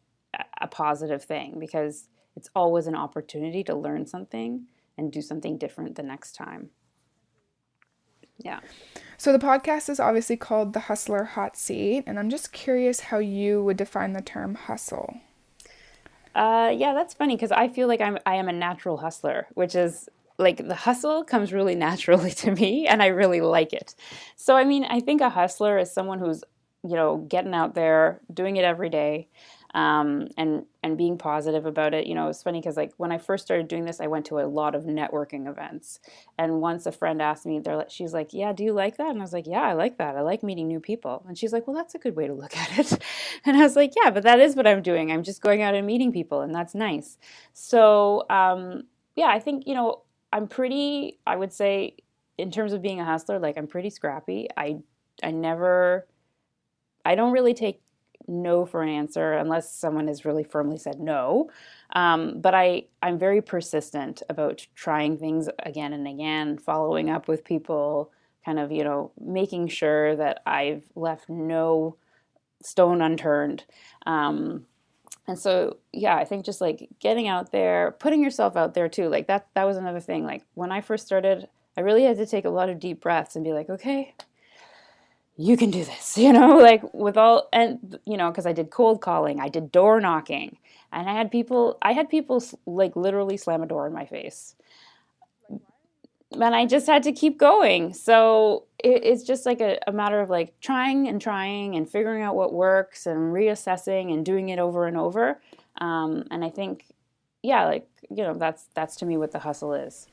a 0.61 0.67
positive 0.67 1.25
thing 1.25 1.59
because 1.59 2.09
it's 2.35 2.51
always 2.55 2.87
an 2.87 2.95
opportunity 2.95 3.65
to 3.65 3.75
learn 3.75 4.07
something 4.07 4.67
and 4.99 5.11
do 5.11 5.23
something 5.23 5.57
different 5.57 5.97
the 5.97 6.03
next 6.03 6.33
time. 6.35 6.71
Yeah. 8.39 8.61
So 9.19 9.33
the 9.33 9.39
podcast 9.39 9.89
is 9.89 9.99
obviously 9.99 10.37
called 10.37 10.73
The 10.73 10.81
Hustler 10.81 11.25
Hot 11.25 11.57
Seat, 11.57 12.05
and 12.07 12.19
I'm 12.19 12.29
just 12.29 12.53
curious 12.53 13.01
how 13.01 13.19
you 13.19 13.65
would 13.65 13.79
define 13.79 14.13
the 14.13 14.21
term 14.21 14.55
hustle. 14.55 15.21
Uh, 16.35 16.73
yeah, 16.77 16.93
that's 16.93 17.15
funny 17.15 17.35
because 17.35 17.51
I 17.51 17.69
feel 17.69 17.89
like 17.89 18.03
I'm 18.03 18.19
I 18.27 18.35
am 18.35 18.49
a 18.49 18.53
natural 18.53 18.99
hustler, 18.99 19.47
which 19.55 19.75
is 19.75 20.09
like 20.37 20.69
the 20.69 20.75
hustle 20.75 21.25
comes 21.25 21.51
really 21.53 21.75
naturally 21.89 22.31
to 22.33 22.51
me, 22.51 22.87
and 22.87 23.03
I 23.03 23.07
really 23.07 23.41
like 23.41 23.73
it. 23.73 23.95
So 24.37 24.55
I 24.55 24.65
mean, 24.65 24.85
I 24.85 25.01
think 25.01 25.23
a 25.23 25.31
hustler 25.31 25.79
is 25.79 25.91
someone 25.91 26.19
who's 26.19 26.45
you 26.85 26.95
know 26.95 27.17
getting 27.29 27.55
out 27.55 27.75
there, 27.75 28.21
doing 28.33 28.57
it 28.57 28.65
every 28.65 28.91
day, 28.91 29.29
um, 29.77 30.29
and 30.39 30.65
and 30.83 30.97
being 30.97 31.19
positive 31.19 31.67
about 31.67 31.93
it. 31.93 32.07
You 32.07 32.15
know, 32.15 32.29
it's 32.29 32.43
funny 32.43 32.61
because 32.61 32.79
like 32.79 32.95
when 32.97 33.13
I 33.13 33.19
first 33.19 33.45
started 33.45 33.69
doing 33.69 33.85
this, 33.85 34.01
I 34.01 34.07
went 34.07 34.25
to 34.27 34.41
a 34.41 34.49
lot 34.49 34.75
of 34.75 34.85
networking 34.85 35.47
events, 35.47 36.01
and 36.39 36.63
once 36.63 36.87
a 36.87 36.93
friend 36.93 37.21
asked 37.21 37.45
me, 37.45 37.61
they're 37.61 37.77
like, 37.77 37.91
she's 37.91 38.15
like, 38.15 38.33
"Yeah, 38.33 38.55
do 38.55 38.65
you 38.65 38.73
like 38.73 38.97
that?" 38.97 39.11
And 39.11 39.19
I 39.19 39.23
was 39.23 39.35
like, 39.35 39.47
"Yeah, 39.47 39.61
I 39.61 39.75
like 39.75 39.99
that. 39.99 40.17
I 40.17 40.23
like 40.23 40.43
meeting 40.43 40.67
new 40.67 40.81
people." 40.81 41.25
And 41.29 41.37
she's 41.37 41.53
like, 41.53 41.67
"Well, 41.67 41.77
that's 41.77 41.95
a 41.95 41.99
good 41.99 42.17
way 42.17 42.27
to 42.27 42.33
look 42.33 42.57
at 42.59 42.79
it." 42.79 43.03
And 43.45 43.57
I 43.59 43.61
was 43.61 43.77
like, 43.77 43.93
"Yeah, 44.03 44.11
but 44.11 44.23
that 44.23 44.41
is 44.41 44.57
what 44.57 44.67
I'm 44.67 44.83
doing. 44.83 45.13
I'm 45.13 45.23
just 45.23 45.43
going 45.43 45.61
out 45.61 45.75
and 45.75 45.87
meeting 45.87 46.11
people, 46.11 46.41
and 46.41 46.55
that's 46.55 46.75
nice." 46.75 47.19
So, 47.53 48.25
um, 48.31 48.85
yeah, 49.15 49.29
I 49.29 49.39
think 49.39 49.67
you 49.67 49.75
know 49.75 50.03
I'm 50.33 50.49
pretty. 50.49 51.19
I 51.27 51.37
would 51.37 51.53
say 51.53 51.97
in 52.39 52.51
terms 52.51 52.73
of 52.73 52.81
being 52.81 52.99
a 53.01 53.05
hustler, 53.05 53.39
like 53.39 53.59
I'm 53.59 53.67
pretty 53.67 53.91
scrappy. 53.91 54.49
I 54.57 54.79
I 55.23 55.33
never. 55.33 56.07
I 57.05 57.15
don't 57.15 57.33
really 57.33 57.55
take 57.55 57.83
no 58.29 58.65
for 58.67 58.83
an 58.83 58.89
answer 58.89 59.35
unless 59.35 59.73
someone 59.73 60.09
has 60.09 60.25
really 60.25 60.45
firmly 60.45 60.79
said 60.79 61.01
no. 61.01 61.51
Um, 61.95 62.41
but 62.41 62.55
I, 62.55 62.85
I'm 63.03 63.19
very 63.19 63.41
persistent 63.41 64.23
about 64.29 64.67
trying 64.75 65.19
things 65.19 65.49
again 65.61 65.93
and 65.93 66.07
again, 66.07 66.59
following 66.59 67.11
up 67.11 67.29
with 67.29 67.45
people, 67.45 68.11
kind 68.45 68.59
of, 68.59 68.73
you 68.73 68.85
know, 68.85 69.13
making 69.21 69.69
sure 69.69 70.17
that 70.17 70.43
I've 70.47 70.85
left 70.95 71.29
no 71.29 71.97
stone 72.63 73.03
unturned. 73.03 73.65
Um, 74.07 74.67
and 75.29 75.39
so, 75.39 75.79
yeah, 75.93 76.17
I 76.17 76.25
think 76.25 76.45
just 76.45 76.61
like 76.61 76.89
getting 77.01 77.29
out 77.29 77.51
there, 77.51 77.97
putting 77.99 78.23
yourself 78.23 78.57
out 78.57 78.75
there 78.75 78.89
too, 78.89 79.09
like 79.09 79.27
that, 79.27 79.49
that 79.55 79.65
was 79.65 79.77
another 79.77 80.01
thing. 80.01 80.25
Like 80.25 80.43
when 80.55 80.71
I 80.71 80.81
first 80.81 81.07
started, 81.07 81.49
I 81.77 81.81
really 81.81 82.05
had 82.05 82.17
to 82.19 82.27
take 82.27 82.45
a 82.45 82.51
lot 82.51 82.69
of 82.69 82.79
deep 82.79 83.01
breaths 83.01 83.37
and 83.37 83.45
be 83.45 83.53
like, 83.53 83.69
okay, 83.69 84.15
you 85.37 85.57
can 85.57 85.71
do 85.71 85.85
this, 85.85 86.17
you 86.25 86.33
know, 86.33 86.57
like 86.57 86.83
with 86.95 87.17
all, 87.17 87.49
and, 87.53 87.99
you 88.05 88.17
know, 88.17 88.31
because 88.31 88.47
I 88.47 88.53
did 88.53 88.71
cold 88.71 89.01
calling, 89.01 89.41
I 89.41 89.49
did 89.49 89.73
door 89.73 90.01
knocking, 90.01 90.59
and 90.93 91.09
I 91.09 91.15
had 91.15 91.31
people, 91.31 91.79
I 91.83 91.93
had 91.93 92.09
people 92.09 92.43
like 92.65 92.97
literally 92.97 93.37
slam 93.37 93.63
a 93.63 93.67
door 93.67 93.87
in 93.87 93.93
my 93.93 94.07
face. 94.07 94.55
and 96.33 96.55
I 96.55 96.67
just 96.67 96.87
had 96.87 97.03
to 97.05 97.13
keep 97.13 97.39
going. 97.39 97.93
So 97.93 98.65
it, 98.79 99.05
it's 99.05 99.23
just 99.23 99.47
like 99.47 99.61
a, 99.61 99.79
a, 99.87 99.93
matter 99.93 100.21
of 100.21 100.31
like 100.31 100.59
trying 100.61 101.09
and 101.09 101.21
trying 101.21 101.77
and 101.77 101.89
figuring 101.89 102.23
out 102.23 102.35
what 102.35 102.53
works 102.53 103.07
and 103.07 103.33
reassessing 103.35 104.13
and 104.13 104.25
doing 104.25 104.49
it 104.49 104.59
over 104.59 104.87
and 104.87 104.97
over. 104.97 105.41
Um, 105.79 106.25
and 106.31 106.45
I 106.45 106.51
think, 106.51 106.87
yeah, 107.43 107.65
like 107.67 107.89
you 108.11 108.23
know, 108.23 108.35
that's 108.35 108.67
that's 108.75 108.97
to 108.97 109.07
me 109.07 109.17
what 109.17 109.33
the 109.33 109.41
hustle 109.41 109.75
is. 109.75 110.07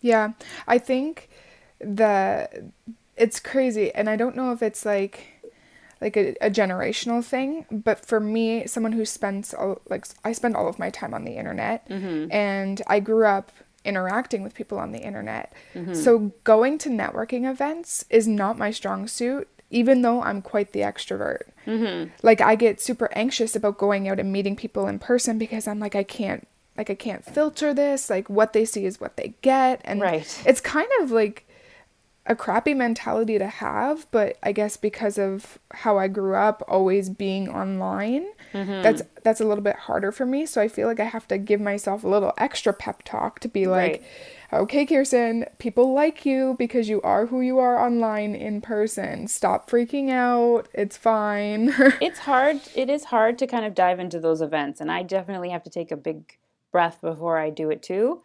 Yeah, 0.00 0.32
I 0.66 0.78
think 0.78 1.28
the 1.80 2.70
it's 3.16 3.40
crazy, 3.40 3.94
and 3.94 4.08
I 4.08 4.16
don't 4.16 4.36
know 4.36 4.52
if 4.52 4.62
it's 4.62 4.84
like 4.84 5.32
like 6.00 6.16
a, 6.18 6.36
a 6.42 6.50
generational 6.50 7.24
thing 7.24 7.64
but 7.70 8.04
for 8.04 8.20
me 8.20 8.66
someone 8.66 8.92
who 8.92 9.06
spends 9.06 9.54
all, 9.54 9.80
like 9.88 10.06
i 10.26 10.30
spend 10.30 10.54
all 10.54 10.68
of 10.68 10.78
my 10.78 10.90
time 10.90 11.14
on 11.14 11.24
the 11.24 11.38
internet 11.38 11.88
mm-hmm. 11.88 12.30
and 12.30 12.82
i 12.86 13.00
grew 13.00 13.24
up 13.24 13.50
interacting 13.86 14.42
with 14.42 14.54
people 14.54 14.78
on 14.78 14.92
the 14.92 14.98
internet. 14.98 15.52
Mm-hmm. 15.74 15.94
So 15.94 16.32
going 16.44 16.76
to 16.78 16.90
networking 16.90 17.48
events 17.48 18.04
is 18.10 18.26
not 18.26 18.58
my 18.58 18.70
strong 18.70 19.06
suit, 19.06 19.48
even 19.70 20.02
though 20.02 20.22
I'm 20.22 20.42
quite 20.42 20.72
the 20.72 20.80
extrovert. 20.80 21.44
Mm-hmm. 21.66 22.10
Like 22.22 22.40
I 22.40 22.56
get 22.56 22.80
super 22.80 23.08
anxious 23.12 23.56
about 23.56 23.78
going 23.78 24.08
out 24.08 24.20
and 24.20 24.32
meeting 24.32 24.56
people 24.56 24.88
in 24.88 24.98
person 24.98 25.38
because 25.38 25.66
I'm 25.66 25.78
like 25.78 25.94
I 25.94 26.02
can't 26.02 26.46
like 26.76 26.90
I 26.90 26.94
can't 26.94 27.24
filter 27.24 27.72
this. 27.72 28.10
Like 28.10 28.28
what 28.28 28.52
they 28.52 28.64
see 28.64 28.84
is 28.84 29.00
what 29.00 29.16
they 29.16 29.34
get, 29.40 29.80
and 29.84 30.00
right. 30.00 30.42
it's 30.44 30.60
kind 30.60 30.90
of 31.00 31.10
like 31.10 31.48
a 32.26 32.34
crappy 32.34 32.74
mentality 32.74 33.38
to 33.38 33.46
have, 33.46 34.10
but 34.10 34.36
I 34.42 34.52
guess 34.52 34.76
because 34.76 35.16
of 35.16 35.58
how 35.72 35.98
I 35.98 36.08
grew 36.08 36.34
up 36.34 36.62
always 36.66 37.08
being 37.08 37.48
online, 37.48 38.26
mm-hmm. 38.52 38.82
that's 38.82 39.02
that's 39.22 39.40
a 39.40 39.44
little 39.44 39.62
bit 39.62 39.76
harder 39.76 40.10
for 40.10 40.26
me. 40.26 40.44
So 40.44 40.60
I 40.60 40.68
feel 40.68 40.88
like 40.88 40.98
I 40.98 41.04
have 41.04 41.28
to 41.28 41.38
give 41.38 41.60
myself 41.60 42.02
a 42.02 42.08
little 42.08 42.32
extra 42.36 42.72
pep 42.72 43.02
talk 43.04 43.38
to 43.40 43.48
be 43.48 43.66
like, 43.66 44.02
right. 44.52 44.60
okay, 44.62 44.84
Kirsten, 44.84 45.46
people 45.58 45.94
like 45.94 46.26
you 46.26 46.56
because 46.58 46.88
you 46.88 47.00
are 47.02 47.26
who 47.26 47.40
you 47.40 47.58
are 47.58 47.84
online 47.84 48.34
in 48.34 48.60
person. 48.60 49.28
Stop 49.28 49.70
freaking 49.70 50.10
out. 50.10 50.68
It's 50.74 50.96
fine. 50.96 51.72
it's 52.00 52.20
hard. 52.20 52.60
It 52.74 52.90
is 52.90 53.04
hard 53.04 53.38
to 53.38 53.46
kind 53.46 53.64
of 53.64 53.74
dive 53.74 54.00
into 54.00 54.18
those 54.18 54.40
events, 54.40 54.80
and 54.80 54.90
I 54.90 55.04
definitely 55.04 55.50
have 55.50 55.62
to 55.62 55.70
take 55.70 55.92
a 55.92 55.96
big 55.96 56.38
breath 56.72 57.00
before 57.00 57.38
I 57.38 57.50
do 57.50 57.70
it 57.70 57.82
too 57.82 58.22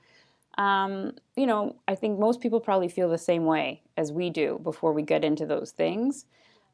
um, 0.58 1.14
you 1.36 1.46
know, 1.46 1.76
I 1.88 1.96
think 1.96 2.20
most 2.20 2.42
people 2.42 2.60
probably 2.60 2.90
feel 2.90 3.10
the 3.10 3.18
same 3.18 3.46
way 3.46 3.82
as 3.98 4.12
we 4.12 4.30
do 4.30 4.60
before 4.64 4.94
we 4.94 5.02
get 5.02 5.24
into 5.24 5.46
those 5.46 5.72
things. 5.72 6.26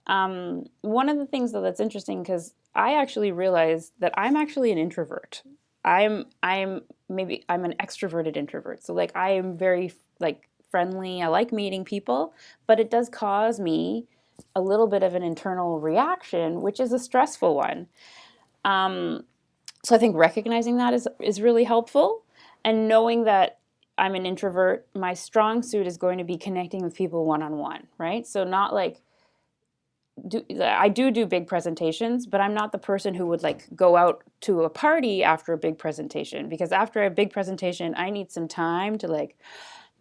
Um, 0.08 0.66
one 0.82 1.10
of 1.10 1.18
the 1.18 1.26
things 1.26 1.52
though 1.52 1.62
that's 1.62 1.80
interesting 1.80 2.24
because 2.24 2.54
I 2.74 2.94
actually 2.94 3.32
realized 3.32 3.94
that 4.00 4.14
I'm 4.16 4.36
actually 4.36 4.72
an 4.72 4.78
introvert. 4.78 5.44
I'm 5.84 6.26
I'm 6.44 6.82
maybe 7.10 7.44
I'm 7.50 7.66
an 7.66 7.76
extroverted 7.80 8.36
introvert. 8.36 8.84
So 8.84 8.94
like 8.94 9.16
I 9.16 9.32
am 9.32 9.58
very 9.58 9.94
like 10.20 10.50
friendly. 10.70 11.22
I 11.22 11.28
like 11.28 11.52
meeting 11.52 11.86
people, 11.86 12.34
but 12.68 12.80
it 12.80 12.90
does 12.90 13.10
cause 13.10 13.60
me 13.60 14.06
a 14.56 14.62
little 14.62 14.88
bit 14.88 15.04
of 15.04 15.16
an 15.16 15.24
internal 15.24 15.80
reaction, 15.80 16.62
which 16.62 16.80
is 16.80 16.94
a 16.94 17.00
stressful 17.00 17.56
one. 17.56 17.88
Um, 18.66 19.24
so 19.84 19.96
I 19.96 20.00
think 20.00 20.16
recognizing 20.16 20.78
that 20.78 20.94
is 20.94 21.08
is 21.22 21.42
really 21.42 21.64
helpful, 21.64 22.24
and 22.64 22.88
knowing 22.88 23.24
that 23.24 23.57
I'm 23.98 24.16
an 24.16 24.26
introvert, 24.26 24.88
my 24.94 25.14
strong 25.14 25.64
suit 25.64 25.88
is 25.88 25.98
going 25.98 26.18
to 26.20 26.24
be 26.24 26.38
connecting 26.38 26.84
with 26.84 26.96
people 26.96 27.26
one 27.26 27.42
on 27.42 27.58
one, 27.58 27.88
right? 27.98 28.26
So 28.26 28.44
not 28.44 28.74
like 28.74 29.02
do 30.28 30.44
I 30.62 30.90
do 30.90 31.12
do 31.12 31.26
big 31.26 31.48
presentations, 31.48 32.26
but 32.26 32.42
I'm 32.42 32.54
not 32.54 32.72
the 32.72 32.78
person 32.78 33.14
who 33.14 33.28
would 33.28 33.44
like 33.44 33.68
go 33.76 33.96
out 33.96 34.24
to 34.42 34.64
a 34.64 34.70
party 34.70 35.24
after 35.24 35.54
a 35.54 35.58
big 35.58 35.78
presentation 35.78 36.50
because 36.50 36.72
after 36.72 37.06
a 37.06 37.12
big 37.12 37.32
presentation, 37.32 37.94
I 37.96 38.10
need 38.10 38.32
some 38.32 38.48
time 38.48 38.98
to 39.00 39.08
like 39.08 39.38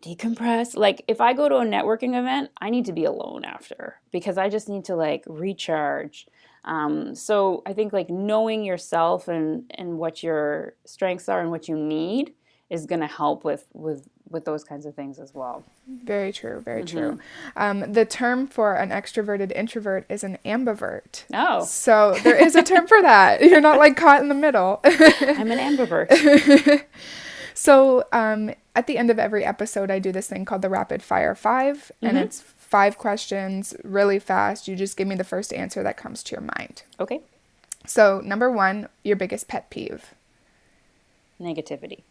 decompress. 0.03 0.77
Like 0.77 1.05
if 1.09 1.21
I 1.21 1.33
go 1.33 1.49
to 1.49 1.57
a 1.57 1.65
networking 1.65 2.19
event, 2.19 2.51
I 2.61 2.71
need 2.71 2.87
to 2.87 2.93
be 2.93 3.05
alone 3.05 3.45
after 3.45 4.01
because 4.11 4.39
I 4.39 4.49
just 4.49 4.69
need 4.69 4.85
to 4.87 4.97
like 4.97 5.25
recharge. 5.27 6.27
Um, 6.65 7.15
so 7.15 7.63
I 7.67 7.73
think 7.75 7.93
like 7.93 8.11
knowing 8.11 8.65
yourself 8.65 9.29
and 9.29 9.71
and 9.75 9.99
what 9.99 10.23
your 10.23 10.75
strengths 10.85 11.29
are 11.29 11.41
and 11.41 11.51
what 11.51 11.69
you 11.69 11.77
need 11.77 12.33
is 12.69 12.87
going 12.87 13.01
to 13.01 13.07
help 13.07 13.45
with 13.45 13.65
with 13.73 14.09
with 14.29 14.45
those 14.45 14.65
kinds 14.65 14.87
of 14.87 14.95
things 14.95 15.19
as 15.19 15.33
well. 15.35 15.63
Very 15.87 16.33
true, 16.33 16.61
very 16.61 16.83
mm-hmm. 16.83 16.99
true. 16.99 17.19
Um, 17.57 17.93
the 17.93 18.05
term 18.05 18.47
for 18.49 18.75
an 18.75 18.91
extroverted 18.91 19.53
introvert 19.53 20.05
is 20.09 20.25
an 20.25 20.39
ambivert. 20.45 21.25
Oh. 21.33 21.65
So 21.65 22.17
there 22.25 22.37
is 22.37 22.57
a 22.57 22.63
term 22.63 22.87
for 22.87 23.01
that. 23.03 23.41
You're 23.49 23.61
not 23.61 23.79
like 23.79 23.97
caught 23.97 24.21
in 24.21 24.29
the 24.29 24.35
middle. 24.35 24.81
I'm 24.85 25.53
an 25.53 25.59
ambivert. 25.59 26.85
so 27.55 28.05
um, 28.13 28.53
at 28.75 28.89
the 28.89 28.99
end 28.99 29.11
of 29.11 29.19
every 29.19 29.45
episode, 29.45 29.91
I 29.91 30.01
do 30.01 30.11
this 30.11 30.27
thing 30.27 30.45
called 30.45 30.63
the 30.63 30.71
rapid 30.71 31.03
fire 31.03 31.35
5 31.37 31.77
mm-hmm. 31.77 32.07
and 32.07 32.19
it's 32.19 32.41
five 32.41 32.99
questions 32.99 33.75
really 33.85 34.19
fast. 34.19 34.67
You 34.67 34.75
just 34.75 34.97
give 34.97 35.07
me 35.07 35.15
the 35.15 35.25
first 35.25 35.53
answer 35.53 35.85
that 35.85 35.97
comes 35.97 36.25
to 36.25 36.33
your 36.33 36.43
mind. 36.59 36.83
Okay. 36.99 37.21
So, 37.87 38.21
number 38.25 38.51
one, 38.51 38.89
your 39.05 39.15
biggest 39.15 39.47
pet 39.47 39.71
peeve? 39.71 40.13
Negativity. 41.41 42.03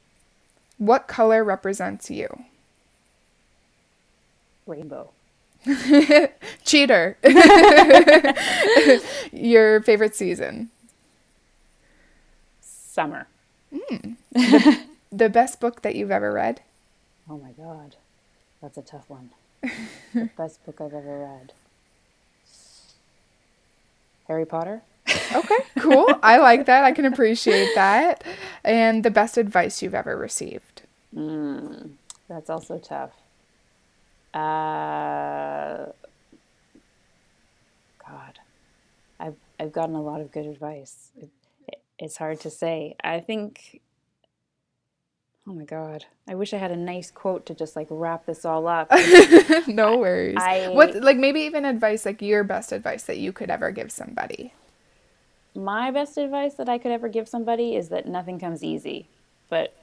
What 0.77 1.07
color 1.07 1.43
represents 1.43 2.09
you? 2.09 2.45
Rainbow. 4.65 5.11
Cheater. 6.63 7.17
Your 9.31 9.81
favorite 9.81 10.15
season? 10.15 10.69
Summer. 12.61 13.27
Mm. 13.73 14.15
The, 14.31 14.79
the, 15.11 15.29
best 15.29 15.59
book 15.59 15.81
that 15.81 15.95
you've 15.95 16.11
ever 16.11 16.31
read? 16.31 16.61
Oh 17.29 17.37
my 17.37 17.51
God. 17.51 17.95
That's 18.61 18.77
a 18.77 18.81
tough 18.81 19.09
one. 19.09 19.31
the 20.13 20.29
best 20.37 20.63
book 20.65 20.81
I've 20.81 20.93
ever 20.93 21.19
read. 21.19 21.53
Harry 24.27 24.45
Potter? 24.45 24.81
Okay, 25.07 25.57
cool. 25.79 26.07
I 26.23 26.37
like 26.37 26.65
that. 26.65 26.83
I 26.83 26.91
can 26.91 27.05
appreciate 27.05 27.73
that. 27.75 28.23
And 28.63 29.03
the 29.03 29.11
best 29.11 29.37
advice 29.37 29.81
you've 29.81 29.95
ever 29.95 30.17
received? 30.17 30.83
Mm, 31.15 31.91
that's 32.27 32.49
also 32.49 32.79
tough. 32.79 33.11
Uh, 34.33 35.91
God, 38.05 38.39
I've 39.19 39.37
I've 39.59 39.71
gotten 39.71 39.95
a 39.95 40.01
lot 40.01 40.21
of 40.21 40.31
good 40.31 40.45
advice. 40.45 41.11
It, 41.15 41.29
it, 41.67 41.81
it's 41.97 42.17
hard 42.17 42.39
to 42.41 42.49
say. 42.49 42.95
I 43.03 43.19
think. 43.21 43.81
Oh 45.47 45.53
my 45.53 45.63
God! 45.63 46.05
I 46.27 46.33
wish 46.33 46.53
I 46.53 46.57
had 46.57 46.71
a 46.71 46.75
nice 46.75 47.11
quote 47.11 47.45
to 47.45 47.53
just 47.53 47.75
like 47.75 47.87
wrap 47.89 48.25
this 48.25 48.43
all 48.43 48.67
up. 48.67 48.91
no 49.67 49.97
worries. 49.97 50.37
I, 50.37 50.69
what 50.69 50.95
like 50.95 51.17
maybe 51.17 51.41
even 51.41 51.63
advice 51.63 52.05
like 52.05 52.21
your 52.21 52.43
best 52.43 52.71
advice 52.71 53.03
that 53.03 53.19
you 53.19 53.31
could 53.31 53.51
ever 53.51 53.71
give 53.71 53.91
somebody 53.91 54.53
my 55.55 55.91
best 55.91 56.17
advice 56.17 56.55
that 56.55 56.69
I 56.69 56.77
could 56.77 56.91
ever 56.91 57.07
give 57.07 57.27
somebody 57.27 57.75
is 57.75 57.89
that 57.89 58.07
nothing 58.07 58.39
comes 58.39 58.63
easy, 58.63 59.07
but 59.49 59.75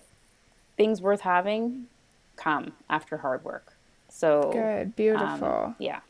things 0.77 1.01
worth 1.01 1.21
having 1.21 1.87
come 2.37 2.73
after 2.89 3.19
hard 3.19 3.45
work. 3.45 3.75
So 4.09 4.51
good, 4.53 4.97
beautiful. 4.97 5.49
Um, 5.49 5.77
yeah. 5.79 6.01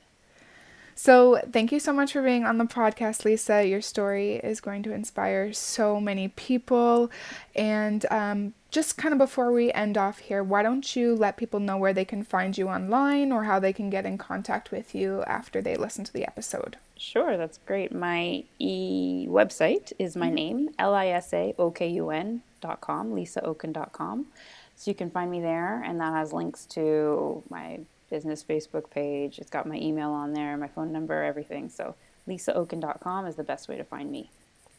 So, 0.95 1.41
thank 1.51 1.73
you 1.73 1.81
so 1.81 1.93
much 1.93 2.13
for 2.13 2.23
being 2.23 2.45
on 2.45 2.59
the 2.59 2.65
podcast, 2.65 3.25
Lisa. 3.25 3.67
Your 3.67 3.81
story 3.81 4.35
is 4.37 4.61
going 4.61 4.83
to 4.83 4.93
inspire 4.93 5.53
so 5.53 5.99
many 6.01 6.29
people. 6.29 7.11
And 7.57 8.05
um, 8.11 8.55
just 8.73 8.97
kind 8.97 9.13
of 9.13 9.19
before 9.19 9.53
we 9.53 9.71
end 9.73 9.99
off 9.99 10.19
here, 10.19 10.43
why 10.43 10.63
don't 10.63 10.97
you 10.97 11.15
let 11.15 11.37
people 11.37 11.61
know 11.61 11.77
where 11.77 11.93
they 11.93 12.07
can 12.07 12.25
find 12.25 12.57
you 12.57 12.69
online 12.69 13.31
or 13.31 13.45
how 13.45 13.61
they 13.61 13.73
can 13.73 13.91
get 13.91 14.07
in 14.07 14.17
contact 14.17 14.71
with 14.73 14.95
you 14.95 15.23
after 15.25 15.61
they 15.61 15.77
listen 15.77 16.05
to 16.05 16.13
the 16.13 16.27
episode? 16.27 16.79
Sure, 16.97 17.37
that's 17.37 17.59
great. 17.59 17.93
My 17.93 18.45
e 18.59 19.27
website 19.29 19.93
is 19.99 20.17
my 20.17 20.27
mm-hmm. 20.27 20.35
name, 20.35 20.71
L 20.79 20.95
I 20.95 21.09
S 21.09 21.35
A 21.35 21.55
O 21.59 21.71
K 21.71 21.87
U 21.89 22.09
N 22.11 22.43
dot 22.63 22.81
com, 22.81 23.13
lisaokun.com. 23.13 24.27
So 24.75 24.91
you 24.91 24.95
can 24.95 25.11
find 25.11 25.31
me 25.31 25.41
there, 25.41 25.83
and 25.83 26.01
that 26.01 26.15
has 26.15 26.33
links 26.33 26.65
to 26.67 27.43
my 27.51 27.81
business 28.09 28.43
Facebook 28.43 28.91
page. 28.91 29.39
It's 29.39 29.51
got 29.51 29.67
my 29.67 29.77
email 29.77 30.11
on 30.11 30.33
there, 30.33 30.57
my 30.57 30.69
phone 30.69 30.93
number, 30.93 31.23
everything. 31.23 31.69
So 31.69 31.95
lisaokun.com 32.27 33.27
is 33.27 33.37
the 33.37 33.45
best 33.45 33.69
way 33.69 33.77
to 33.77 33.85
find 33.85 34.11
me. 34.11 34.31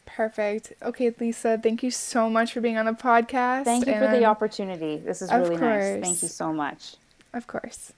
Perfect. 0.06 0.72
Okay, 0.82 1.12
Lisa, 1.18 1.58
thank 1.62 1.82
you 1.82 1.90
so 1.90 2.28
much 2.30 2.52
for 2.52 2.60
being 2.60 2.76
on 2.76 2.86
the 2.86 2.92
podcast. 2.92 3.64
Thank 3.64 3.86
you 3.86 3.94
for 3.94 4.08
the 4.08 4.24
opportunity. 4.24 4.98
This 4.98 5.22
is 5.22 5.32
really 5.32 5.56
nice. 5.56 6.00
Thank 6.02 6.22
you 6.22 6.28
so 6.28 6.52
much. 6.52 6.96
Of 7.32 7.46
course. 7.46 7.92